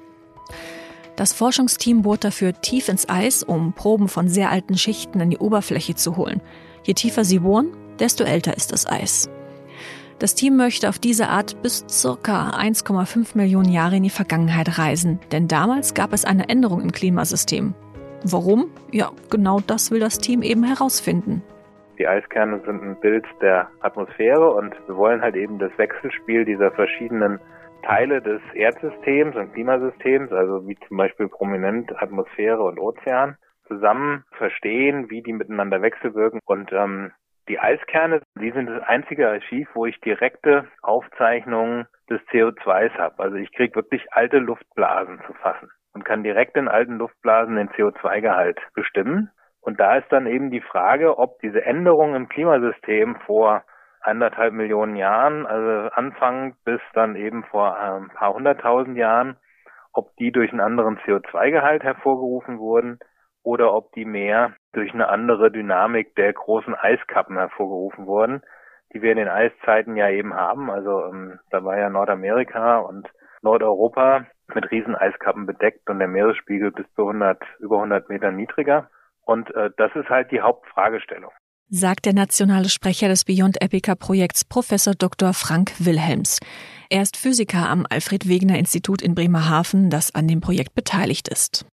Das 1.15 1.35
Forschungsteam 1.35 2.01
bohrt 2.01 2.25
dafür 2.25 2.59
tief 2.59 2.89
ins 2.89 3.07
Eis, 3.07 3.43
um 3.43 3.75
Proben 3.75 4.09
von 4.09 4.31
sehr 4.31 4.51
alten 4.51 4.79
Schichten 4.79 5.21
an 5.21 5.29
die 5.29 5.37
Oberfläche 5.37 5.95
zu 5.95 6.17
holen. 6.17 6.41
Je 6.83 6.95
tiefer 6.95 7.27
sie 7.27 7.41
bohren, 7.41 7.77
desto 7.99 8.25
älter 8.25 8.57
ist 8.57 8.73
das 8.73 8.87
Eis. 8.87 9.29
Das 10.19 10.35
Team 10.35 10.57
möchte 10.57 10.89
auf 10.89 10.99
diese 10.99 11.29
Art 11.29 11.61
bis 11.61 11.85
circa 11.87 12.53
1,5 12.59 13.37
Millionen 13.37 13.73
Jahre 13.73 13.97
in 13.97 14.05
die 14.05 14.09
Vergangenheit 14.09 14.79
reisen, 14.79 15.21
denn 15.33 15.49
damals 15.49 15.93
gab 15.93 16.15
es 16.15 16.25
eine 16.25 16.49
Änderung 16.49 16.81
im 16.81 16.93
Klimasystem. 16.93 17.75
Warum? 18.25 18.71
Ja, 18.93 19.11
genau 19.31 19.61
das 19.67 19.91
will 19.91 20.00
das 20.00 20.19
Team 20.19 20.43
eben 20.43 20.65
herausfinden. 20.65 21.43
Die 21.99 22.07
Eiskerne 22.07 22.61
sind 22.65 22.83
ein 22.83 23.00
Bild 23.00 23.25
der 23.41 23.69
Atmosphäre 23.81 24.53
und 24.55 24.75
wir 24.87 24.97
wollen 24.97 25.23
halt 25.23 25.37
eben 25.37 25.59
das 25.59 25.71
Wechselspiel 25.79 26.45
dieser 26.45 26.71
verschiedenen 26.73 27.41
Teile 27.83 28.21
des 28.21 28.41
Erdsystems 28.55 29.37
und 29.37 29.53
Klimasystems, 29.55 30.33
also 30.33 30.67
wie 30.67 30.77
zum 30.87 30.97
Beispiel 30.97 31.29
prominent 31.29 31.91
Atmosphäre 32.03 32.62
und 32.62 32.79
Ozean, 32.79 33.37
zusammen 33.67 34.25
verstehen, 34.33 35.09
wie 35.09 35.23
die 35.23 35.33
miteinander 35.33 35.81
wechselwirken. 35.81 36.41
Und 36.45 36.73
ähm, 36.73 37.12
die 37.49 37.59
Eiskerne, 37.59 38.21
die 38.39 38.50
sind 38.50 38.69
das 38.69 38.83
einzige 38.83 39.29
Archiv, 39.29 39.69
wo 39.75 39.87
ich 39.87 39.99
direkte 40.00 40.67
Aufzeichnungen 40.83 41.87
des 42.11 42.21
CO2s 42.33 42.93
habe. 42.99 43.23
Also 43.23 43.37
ich 43.37 43.50
kriege 43.53 43.75
wirklich 43.75 44.12
alte 44.12 44.39
Luftblasen 44.39 45.21
zu 45.27 45.33
fassen 45.35 45.71
und 45.93 46.05
kann 46.05 46.23
direkt 46.23 46.57
in 46.57 46.69
alten 46.69 46.99
Luftblasen 46.99 47.57
den 47.57 47.71
CO2-Gehalt 47.71 48.61
bestimmen. 48.75 49.31
Und 49.61 49.81
da 49.81 49.97
ist 49.97 50.11
dann 50.11 50.27
eben 50.27 50.51
die 50.51 50.63
Frage, 50.63 51.19
ob 51.19 51.39
diese 51.41 51.65
Änderungen 51.65 52.15
im 52.15 52.29
Klimasystem 52.29 53.17
vor 53.27 53.63
anderthalb 54.01 54.55
Millionen 54.55 54.97
Jahren, 54.97 55.47
also 55.47 55.91
anfangend 55.95 56.57
bis 56.65 56.81
dann 56.95 57.17
eben 57.17 57.45
vor 57.45 57.79
ein 57.79 58.09
paar 58.09 58.33
hunderttausend 58.33 58.97
Jahren, 58.97 59.37
ob 59.93 60.17
die 60.17 60.33
durch 60.33 60.51
einen 60.53 60.61
anderen 60.61 60.99
CO2-Gehalt 60.99 61.83
hervorgerufen 61.83 62.59
wurden 62.59 62.99
oder 63.43 63.75
ob 63.75 63.93
die 63.93 64.05
mehr 64.05 64.55
durch 64.73 64.93
eine 64.95 65.09
andere 65.09 65.51
Dynamik 65.51 66.15
der 66.15 66.33
großen 66.33 66.75
Eiskappen 66.75 67.37
hervorgerufen 67.37 68.07
wurden, 68.07 68.43
die 68.93 69.03
wir 69.03 69.13
in 69.13 69.19
den 69.19 69.29
Eiszeiten 69.29 69.97
ja 69.97 70.09
eben 70.09 70.35
haben. 70.35 70.71
Also 70.71 71.05
ähm, 71.07 71.39
da 71.51 71.65
war 71.65 71.79
ja 71.79 71.91
Nordamerika 71.91 72.79
und 72.79 73.09
Nordeuropa 73.43 74.27
mit 74.55 74.71
riesen 74.71 74.95
Eiskappen 74.95 75.47
bedeckt 75.47 75.89
und 75.89 75.99
der 75.99 76.09
Meeresspiegel 76.09 76.73
bis 76.73 76.87
zu 76.95 77.03
100, 77.03 77.41
über 77.61 77.77
100 77.77 78.09
Meter 78.09 78.31
niedriger. 78.33 78.91
Und 79.23 79.55
äh, 79.55 79.71
das 79.77 79.95
ist 79.95 80.09
halt 80.09 80.31
die 80.31 80.41
Hauptfragestellung. 80.41 81.31
Sagt 81.69 82.07
der 82.07 82.15
nationale 82.15 82.69
Sprecher 82.69 83.07
des 83.07 83.25
Beyond 83.25 83.63
Epica 83.63 83.95
Projekts 83.95 84.45
Professor 84.45 84.95
Dr. 84.95 85.33
Frank 85.33 85.73
Wilhelms. 85.79 86.41
Er 86.89 87.03
ist 87.03 87.17
Physiker 87.17 87.69
am 87.69 87.87
Alfred 87.89 88.29
Wegener 88.29 88.59
Institut 88.59 89.01
in 89.03 89.15
Bremerhaven, 89.15 89.89
das 89.89 90.13
an 90.15 90.27
dem 90.27 90.41
Projekt 90.41 90.75
beteiligt 90.75 91.29
ist. 91.29 91.65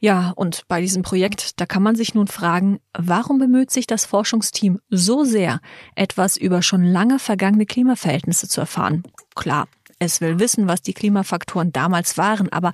Ja, 0.00 0.32
und 0.34 0.66
bei 0.66 0.80
diesem 0.80 1.04
Projekt, 1.04 1.60
da 1.60 1.66
kann 1.66 1.84
man 1.84 1.94
sich 1.94 2.12
nun 2.16 2.26
fragen, 2.26 2.80
warum 2.98 3.38
bemüht 3.38 3.70
sich 3.70 3.86
das 3.86 4.04
Forschungsteam 4.04 4.80
so 4.88 5.22
sehr, 5.22 5.60
etwas 5.94 6.36
über 6.36 6.60
schon 6.60 6.82
lange 6.82 7.20
vergangene 7.20 7.66
Klimaverhältnisse 7.66 8.48
zu 8.48 8.60
erfahren? 8.60 9.04
Klar, 9.36 9.68
es 10.02 10.20
will 10.20 10.38
wissen, 10.38 10.68
was 10.68 10.82
die 10.82 10.94
Klimafaktoren 10.94 11.72
damals 11.72 12.18
waren, 12.18 12.50
aber 12.52 12.72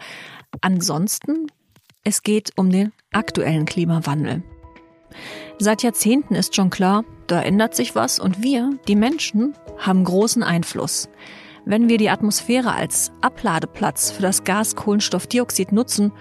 ansonsten, 0.60 1.46
es 2.04 2.22
geht 2.22 2.52
um 2.56 2.70
den 2.70 2.92
aktuellen 3.12 3.66
Klimawandel. 3.66 4.42
Seit 5.58 5.82
Jahrzehnten 5.82 6.34
ist 6.34 6.56
schon 6.56 6.70
klar, 6.70 7.04
da 7.26 7.42
ändert 7.42 7.74
sich 7.74 7.94
was 7.94 8.18
und 8.18 8.42
wir, 8.42 8.70
die 8.86 8.96
Menschen, 8.96 9.54
haben 9.78 10.04
großen 10.04 10.42
Einfluss. 10.42 11.08
Wenn 11.64 11.88
wir 11.88 11.98
die 11.98 12.08
Atmosphäre 12.08 12.72
als 12.72 13.12
Abladeplatz 13.20 14.10
für 14.10 14.22
das 14.22 14.44
Gas 14.44 14.74
Kohlenstoffdioxid 14.76 15.72
nutzen, 15.72 16.12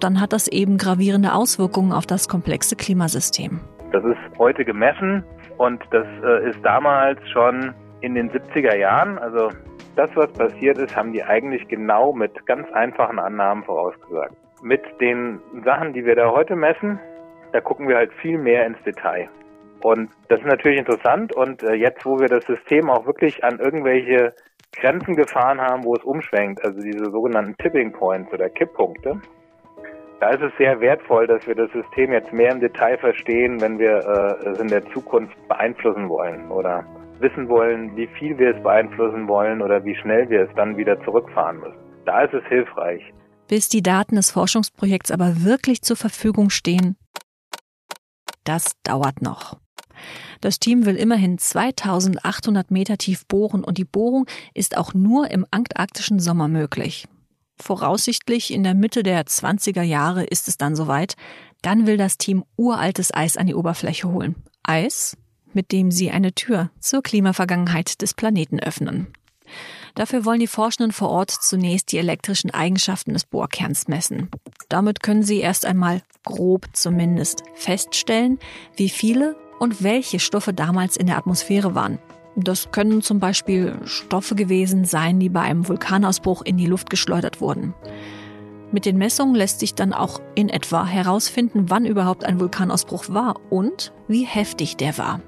dann 0.00 0.20
hat 0.20 0.32
das 0.32 0.48
eben 0.48 0.78
gravierende 0.78 1.34
Auswirkungen 1.34 1.92
auf 1.92 2.06
das 2.06 2.28
komplexe 2.28 2.74
Klimasystem. 2.74 3.60
Das 3.92 4.04
ist 4.04 4.38
heute 4.38 4.64
gemessen 4.64 5.22
und 5.58 5.82
das 5.90 6.06
äh, 6.24 6.50
ist 6.50 6.58
damals 6.64 7.20
schon 7.32 7.74
in 8.00 8.14
den 8.14 8.30
70er 8.30 8.76
Jahren, 8.76 9.18
also 9.18 9.50
das, 9.96 10.10
was 10.14 10.32
passiert 10.32 10.78
ist, 10.78 10.96
haben 10.96 11.12
die 11.12 11.22
eigentlich 11.22 11.68
genau 11.68 12.12
mit 12.12 12.46
ganz 12.46 12.70
einfachen 12.72 13.18
Annahmen 13.18 13.64
vorausgesagt. 13.64 14.34
Mit 14.62 14.82
den 15.00 15.40
Sachen, 15.64 15.92
die 15.92 16.04
wir 16.04 16.16
da 16.16 16.30
heute 16.30 16.56
messen, 16.56 16.98
da 17.52 17.60
gucken 17.60 17.88
wir 17.88 17.96
halt 17.96 18.12
viel 18.14 18.38
mehr 18.38 18.66
ins 18.66 18.82
Detail. 18.84 19.28
Und 19.82 20.10
das 20.28 20.40
ist 20.40 20.46
natürlich 20.46 20.78
interessant 20.78 21.32
und 21.32 21.62
äh, 21.62 21.72
jetzt, 21.72 22.04
wo 22.04 22.18
wir 22.20 22.28
das 22.28 22.44
System 22.44 22.90
auch 22.90 23.06
wirklich 23.06 23.42
an 23.42 23.58
irgendwelche 23.58 24.34
Grenzen 24.76 25.16
gefahren 25.16 25.60
haben, 25.60 25.84
wo 25.84 25.94
es 25.94 26.04
umschwenkt, 26.04 26.62
also 26.64 26.80
diese 26.80 27.10
sogenannten 27.10 27.56
Tipping 27.56 27.92
Points 27.92 28.32
oder 28.32 28.50
Kipppunkte, 28.50 29.20
da 30.20 30.30
ist 30.30 30.42
es 30.42 30.52
sehr 30.58 30.78
wertvoll, 30.80 31.26
dass 31.26 31.46
wir 31.46 31.54
das 31.54 31.72
System 31.72 32.12
jetzt 32.12 32.32
mehr 32.32 32.52
im 32.52 32.60
Detail 32.60 32.98
verstehen, 32.98 33.60
wenn 33.60 33.78
wir 33.78 34.38
äh, 34.44 34.50
es 34.50 34.60
in 34.60 34.68
der 34.68 34.84
Zukunft 34.90 35.36
beeinflussen 35.48 36.10
wollen 36.10 36.50
oder 36.50 36.84
wissen 37.20 37.48
wollen, 37.48 37.96
wie 37.96 38.08
viel 38.18 38.38
wir 38.38 38.56
es 38.56 38.62
beeinflussen 38.62 39.28
wollen 39.28 39.62
oder 39.62 39.84
wie 39.84 39.96
schnell 39.96 40.28
wir 40.30 40.42
es 40.48 40.54
dann 40.56 40.76
wieder 40.76 41.02
zurückfahren 41.04 41.60
müssen. 41.60 41.78
Da 42.04 42.22
ist 42.22 42.34
es 42.34 42.44
hilfreich. 42.48 43.02
Bis 43.48 43.68
die 43.68 43.82
Daten 43.82 44.16
des 44.16 44.30
Forschungsprojekts 44.30 45.10
aber 45.10 45.44
wirklich 45.44 45.82
zur 45.82 45.96
Verfügung 45.96 46.50
stehen, 46.50 46.96
das 48.44 48.72
dauert 48.82 49.22
noch. 49.22 49.58
Das 50.40 50.58
Team 50.58 50.86
will 50.86 50.96
immerhin 50.96 51.36
2800 51.36 52.70
Meter 52.70 52.96
tief 52.96 53.26
bohren 53.26 53.62
und 53.62 53.76
die 53.76 53.84
Bohrung 53.84 54.26
ist 54.54 54.76
auch 54.76 54.94
nur 54.94 55.30
im 55.30 55.44
antarktischen 55.50 56.18
Sommer 56.18 56.48
möglich. 56.48 57.06
Voraussichtlich 57.60 58.52
in 58.52 58.62
der 58.62 58.74
Mitte 58.74 59.02
der 59.02 59.24
20er 59.24 59.82
Jahre 59.82 60.24
ist 60.24 60.48
es 60.48 60.56
dann 60.56 60.74
soweit. 60.74 61.14
Dann 61.60 61.86
will 61.86 61.98
das 61.98 62.16
Team 62.16 62.44
uraltes 62.56 63.12
Eis 63.12 63.36
an 63.36 63.46
die 63.46 63.54
Oberfläche 63.54 64.08
holen. 64.08 64.34
Eis, 64.62 65.18
mit 65.52 65.72
dem 65.72 65.90
sie 65.90 66.10
eine 66.10 66.32
Tür 66.32 66.70
zur 66.80 67.02
Klimavergangenheit 67.02 68.00
des 68.02 68.14
Planeten 68.14 68.60
öffnen. 68.60 69.08
Dafür 69.94 70.24
wollen 70.24 70.40
die 70.40 70.46
Forschenden 70.46 70.92
vor 70.92 71.10
Ort 71.10 71.30
zunächst 71.30 71.92
die 71.92 71.98
elektrischen 71.98 72.50
Eigenschaften 72.50 73.12
des 73.12 73.24
Bohrkerns 73.24 73.88
messen. 73.88 74.30
Damit 74.68 75.02
können 75.02 75.22
sie 75.22 75.40
erst 75.40 75.66
einmal 75.66 76.02
grob 76.24 76.68
zumindest 76.72 77.42
feststellen, 77.54 78.38
wie 78.76 78.88
viele 78.88 79.36
und 79.58 79.82
welche 79.82 80.20
Stoffe 80.20 80.54
damals 80.54 80.96
in 80.96 81.06
der 81.06 81.18
Atmosphäre 81.18 81.74
waren. 81.74 81.98
Das 82.36 82.70
können 82.70 83.02
zum 83.02 83.18
Beispiel 83.18 83.76
Stoffe 83.84 84.34
gewesen 84.34 84.84
sein, 84.84 85.18
die 85.18 85.28
bei 85.28 85.40
einem 85.40 85.66
Vulkanausbruch 85.66 86.42
in 86.42 86.56
die 86.56 86.66
Luft 86.66 86.88
geschleudert 86.88 87.40
wurden. 87.40 87.74
Mit 88.72 88.86
den 88.86 88.98
Messungen 88.98 89.34
lässt 89.34 89.58
sich 89.58 89.74
dann 89.74 89.92
auch 89.92 90.20
in 90.36 90.48
etwa 90.48 90.86
herausfinden, 90.86 91.68
wann 91.68 91.84
überhaupt 91.84 92.24
ein 92.24 92.38
Vulkanausbruch 92.38 93.08
war 93.08 93.34
und 93.50 93.92
wie 94.06 94.24
heftig 94.24 94.76
der 94.76 94.96
war. 94.96 95.20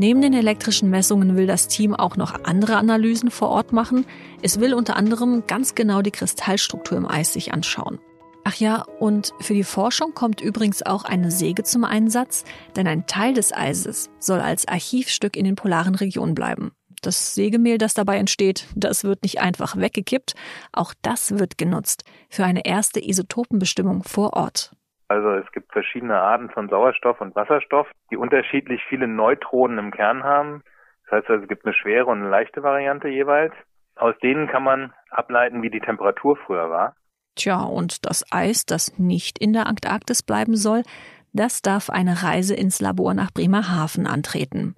Neben 0.00 0.22
den 0.22 0.32
elektrischen 0.32 0.88
Messungen 0.88 1.36
will 1.36 1.46
das 1.46 1.68
Team 1.68 1.94
auch 1.94 2.16
noch 2.16 2.44
andere 2.44 2.78
Analysen 2.78 3.30
vor 3.30 3.50
Ort 3.50 3.74
machen. 3.74 4.06
Es 4.40 4.58
will 4.58 4.72
unter 4.72 4.96
anderem 4.96 5.42
ganz 5.46 5.74
genau 5.74 6.00
die 6.00 6.10
Kristallstruktur 6.10 6.96
im 6.96 7.06
Eis 7.06 7.34
sich 7.34 7.52
anschauen. 7.52 7.98
Ach 8.42 8.54
ja, 8.54 8.86
und 8.98 9.34
für 9.40 9.52
die 9.52 9.62
Forschung 9.62 10.14
kommt 10.14 10.40
übrigens 10.40 10.80
auch 10.80 11.04
eine 11.04 11.30
Säge 11.30 11.64
zum 11.64 11.84
Einsatz, 11.84 12.44
denn 12.76 12.86
ein 12.86 13.06
Teil 13.06 13.34
des 13.34 13.52
Eises 13.52 14.08
soll 14.18 14.40
als 14.40 14.66
Archivstück 14.66 15.36
in 15.36 15.44
den 15.44 15.54
polaren 15.56 15.94
Regionen 15.94 16.34
bleiben. 16.34 16.72
Das 17.02 17.34
Sägemehl, 17.34 17.76
das 17.76 17.92
dabei 17.92 18.16
entsteht, 18.16 18.68
das 18.74 19.04
wird 19.04 19.22
nicht 19.22 19.42
einfach 19.42 19.76
weggekippt, 19.76 20.34
auch 20.72 20.94
das 21.02 21.38
wird 21.38 21.58
genutzt 21.58 22.04
für 22.30 22.46
eine 22.46 22.64
erste 22.64 23.06
Isotopenbestimmung 23.06 24.02
vor 24.02 24.32
Ort. 24.32 24.72
Also 25.10 25.30
es 25.30 25.50
gibt 25.50 25.72
verschiedene 25.72 26.20
Arten 26.20 26.50
von 26.50 26.68
Sauerstoff 26.68 27.20
und 27.20 27.34
Wasserstoff, 27.34 27.88
die 28.12 28.16
unterschiedlich 28.16 28.80
viele 28.88 29.08
Neutronen 29.08 29.76
im 29.78 29.90
Kern 29.90 30.22
haben. 30.22 30.62
Das 31.02 31.18
heißt 31.18 31.30
also, 31.30 31.42
es 31.42 31.48
gibt 31.48 31.64
eine 31.64 31.74
schwere 31.74 32.06
und 32.06 32.20
eine 32.20 32.28
leichte 32.28 32.62
Variante 32.62 33.08
jeweils. 33.08 33.52
Aus 33.96 34.14
denen 34.22 34.46
kann 34.46 34.62
man 34.62 34.92
ableiten, 35.10 35.62
wie 35.62 35.70
die 35.70 35.80
Temperatur 35.80 36.36
früher 36.36 36.70
war. 36.70 36.94
Tja, 37.34 37.60
und 37.60 38.06
das 38.06 38.24
Eis, 38.30 38.66
das 38.66 39.00
nicht 39.00 39.40
in 39.40 39.52
der 39.52 39.66
Antarktis 39.66 40.22
bleiben 40.22 40.54
soll, 40.54 40.84
das 41.32 41.60
darf 41.60 41.90
eine 41.90 42.22
Reise 42.22 42.54
ins 42.54 42.80
Labor 42.80 43.12
nach 43.12 43.32
Bremerhaven 43.32 44.06
antreten. 44.06 44.76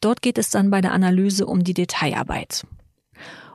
Dort 0.00 0.22
geht 0.22 0.38
es 0.38 0.48
dann 0.48 0.70
bei 0.70 0.80
der 0.80 0.92
Analyse 0.92 1.44
um 1.44 1.64
die 1.64 1.74
Detailarbeit. 1.74 2.66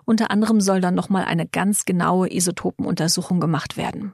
Unter 0.05 0.29
anderem 0.29 0.61
soll 0.61 0.81
dann 0.81 0.93
nochmal 0.93 1.25
eine 1.25 1.47
ganz 1.47 1.85
genaue 1.85 2.31
Isotopenuntersuchung 2.31 3.39
gemacht 3.39 3.75
werden. 3.75 4.13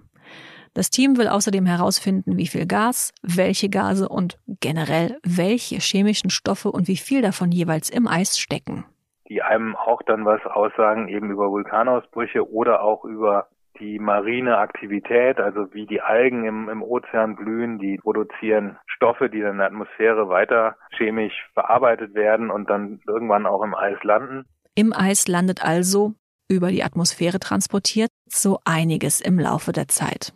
Das 0.78 0.92
Team 0.92 1.18
will 1.18 1.28
außerdem 1.28 1.66
herausfinden, 1.66 2.38
wie 2.38 2.46
viel 2.46 2.68
Gas, 2.68 3.12
welche 3.24 3.68
Gase 3.68 4.08
und 4.08 4.38
generell 4.62 5.18
welche 5.24 5.78
chemischen 5.78 6.30
Stoffe 6.30 6.70
und 6.70 6.88
wie 6.88 6.98
viel 6.98 7.24
davon 7.24 7.52
jeweils 7.52 7.90
im 7.90 8.08
Eis 8.08 8.38
stecken. 8.38 8.86
Die 9.28 9.42
einem 9.42 9.76
auch 9.76 10.04
dann 10.04 10.24
was 10.24 10.46
aussagen, 10.46 11.08
eben 11.08 11.32
über 11.32 11.50
Vulkanausbrüche 11.50 12.48
oder 12.48 12.84
auch 12.84 13.06
über 13.06 13.48
die 13.80 13.98
marine 13.98 14.60
Aktivität, 14.60 15.40
also 15.40 15.74
wie 15.74 15.88
die 15.88 16.02
Algen 16.02 16.46
im, 16.46 16.70
im 16.70 16.84
Ozean 16.84 17.36
blühen, 17.36 17.80
die 17.80 17.98
produzieren 17.98 18.78
Stoffe, 18.86 19.32
die 19.32 19.42
dann 19.42 19.54
in 19.54 19.58
der 19.58 19.68
Atmosphäre 19.68 20.30
weiter 20.30 20.76
chemisch 20.96 21.50
verarbeitet 21.56 22.14
werden 22.14 22.52
und 22.52 22.70
dann 22.70 23.00
irgendwann 23.08 23.48
auch 23.48 23.64
im 23.64 23.74
Eis 23.74 23.98
landen. 24.04 24.46
Im 24.76 24.94
Eis 24.94 25.28
landet 25.28 25.66
also, 25.66 26.14
über 26.48 26.70
die 26.70 26.84
Atmosphäre 26.84 27.40
transportiert, 27.40 28.12
so 28.28 28.60
einiges 28.64 29.22
im 29.22 29.40
Laufe 29.40 29.72
der 29.72 29.88
Zeit 29.88 30.34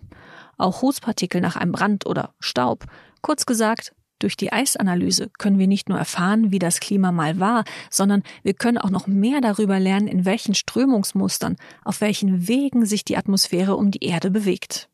auch 0.62 0.82
Rußpartikel 0.82 1.42
nach 1.42 1.56
einem 1.56 1.72
Brand 1.72 2.06
oder 2.06 2.34
Staub. 2.40 2.86
Kurz 3.22 3.46
gesagt, 3.46 3.94
durch 4.22 4.38
die 4.38 4.52
Eisanalyse 4.52 5.32
können 5.40 5.58
wir 5.58 5.68
nicht 5.68 5.90
nur 5.90 5.98
erfahren, 5.98 6.52
wie 6.52 6.60
das 6.60 6.80
Klima 6.80 7.12
mal 7.12 7.40
war, 7.40 7.64
sondern 7.90 8.24
wir 8.44 8.54
können 8.54 8.78
auch 8.78 8.92
noch 8.92 9.08
mehr 9.08 9.42
darüber 9.42 9.80
lernen, 9.80 10.08
in 10.08 10.26
welchen 10.26 10.54
Strömungsmustern, 10.54 11.58
auf 11.84 12.02
welchen 12.02 12.48
Wegen 12.48 12.86
sich 12.86 13.04
die 13.04 13.18
Atmosphäre 13.18 13.76
um 13.76 13.90
die 13.90 14.04
Erde 14.04 14.30
bewegt. 14.30 14.90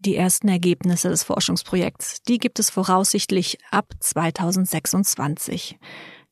Die 0.00 0.16
ersten 0.16 0.48
Ergebnisse 0.48 1.08
des 1.08 1.22
Forschungsprojekts, 1.22 2.22
die 2.22 2.38
gibt 2.38 2.58
es 2.58 2.68
voraussichtlich 2.68 3.58
ab 3.70 3.86
2026. 4.00 5.78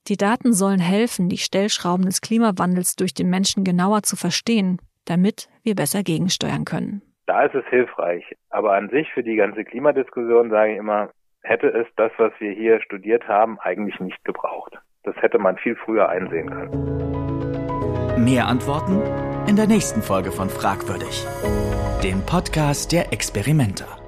Die 0.09 0.17
Daten 0.17 0.53
sollen 0.53 0.81
helfen, 0.81 1.29
die 1.29 1.39
Stellschrauben 1.39 2.05
des 2.05 2.21
Klimawandels 2.21 2.97
durch 2.97 3.15
den 3.15 3.31
Menschen 3.31 3.63
genauer 3.65 4.03
zu 4.03 4.17
verstehen, 4.17 4.79
damit 5.05 5.49
wir 5.63 5.75
besser 5.75 6.03
gegensteuern 6.03 6.65
können. 6.65 7.03
Da 7.27 7.45
ist 7.45 7.55
es 7.55 7.65
hilfreich. 7.67 8.25
Aber 8.51 8.75
an 8.75 8.89
sich 8.91 9.11
für 9.13 9.23
die 9.23 9.37
ganze 9.37 9.65
Klimadiskussion 9.65 10.51
sage 10.51 10.73
ich 10.73 10.79
immer, 10.79 11.11
hätte 11.43 11.69
es 11.69 11.87
das, 11.97 12.13
was 12.19 12.33
wir 12.39 12.53
hier 12.53 12.81
studiert 12.83 13.29
haben, 13.29 13.59
eigentlich 13.61 13.99
nicht 14.01 14.25
gebraucht. 14.25 14.79
Das 15.05 15.17
hätte 15.17 15.39
man 15.39 15.57
viel 15.57 15.77
früher 15.77 16.09
einsehen 16.09 16.51
können. 16.51 18.25
Mehr 18.25 18.47
Antworten 18.47 19.03
in 19.49 19.57
der 19.57 19.67
nächsten 19.67 20.03
Folge 20.03 20.31
von 20.31 20.49
Fragwürdig, 20.49 21.27
dem 22.05 22.25
Podcast 22.25 22.93
der 22.93 23.13
Experimenter. 23.13 24.02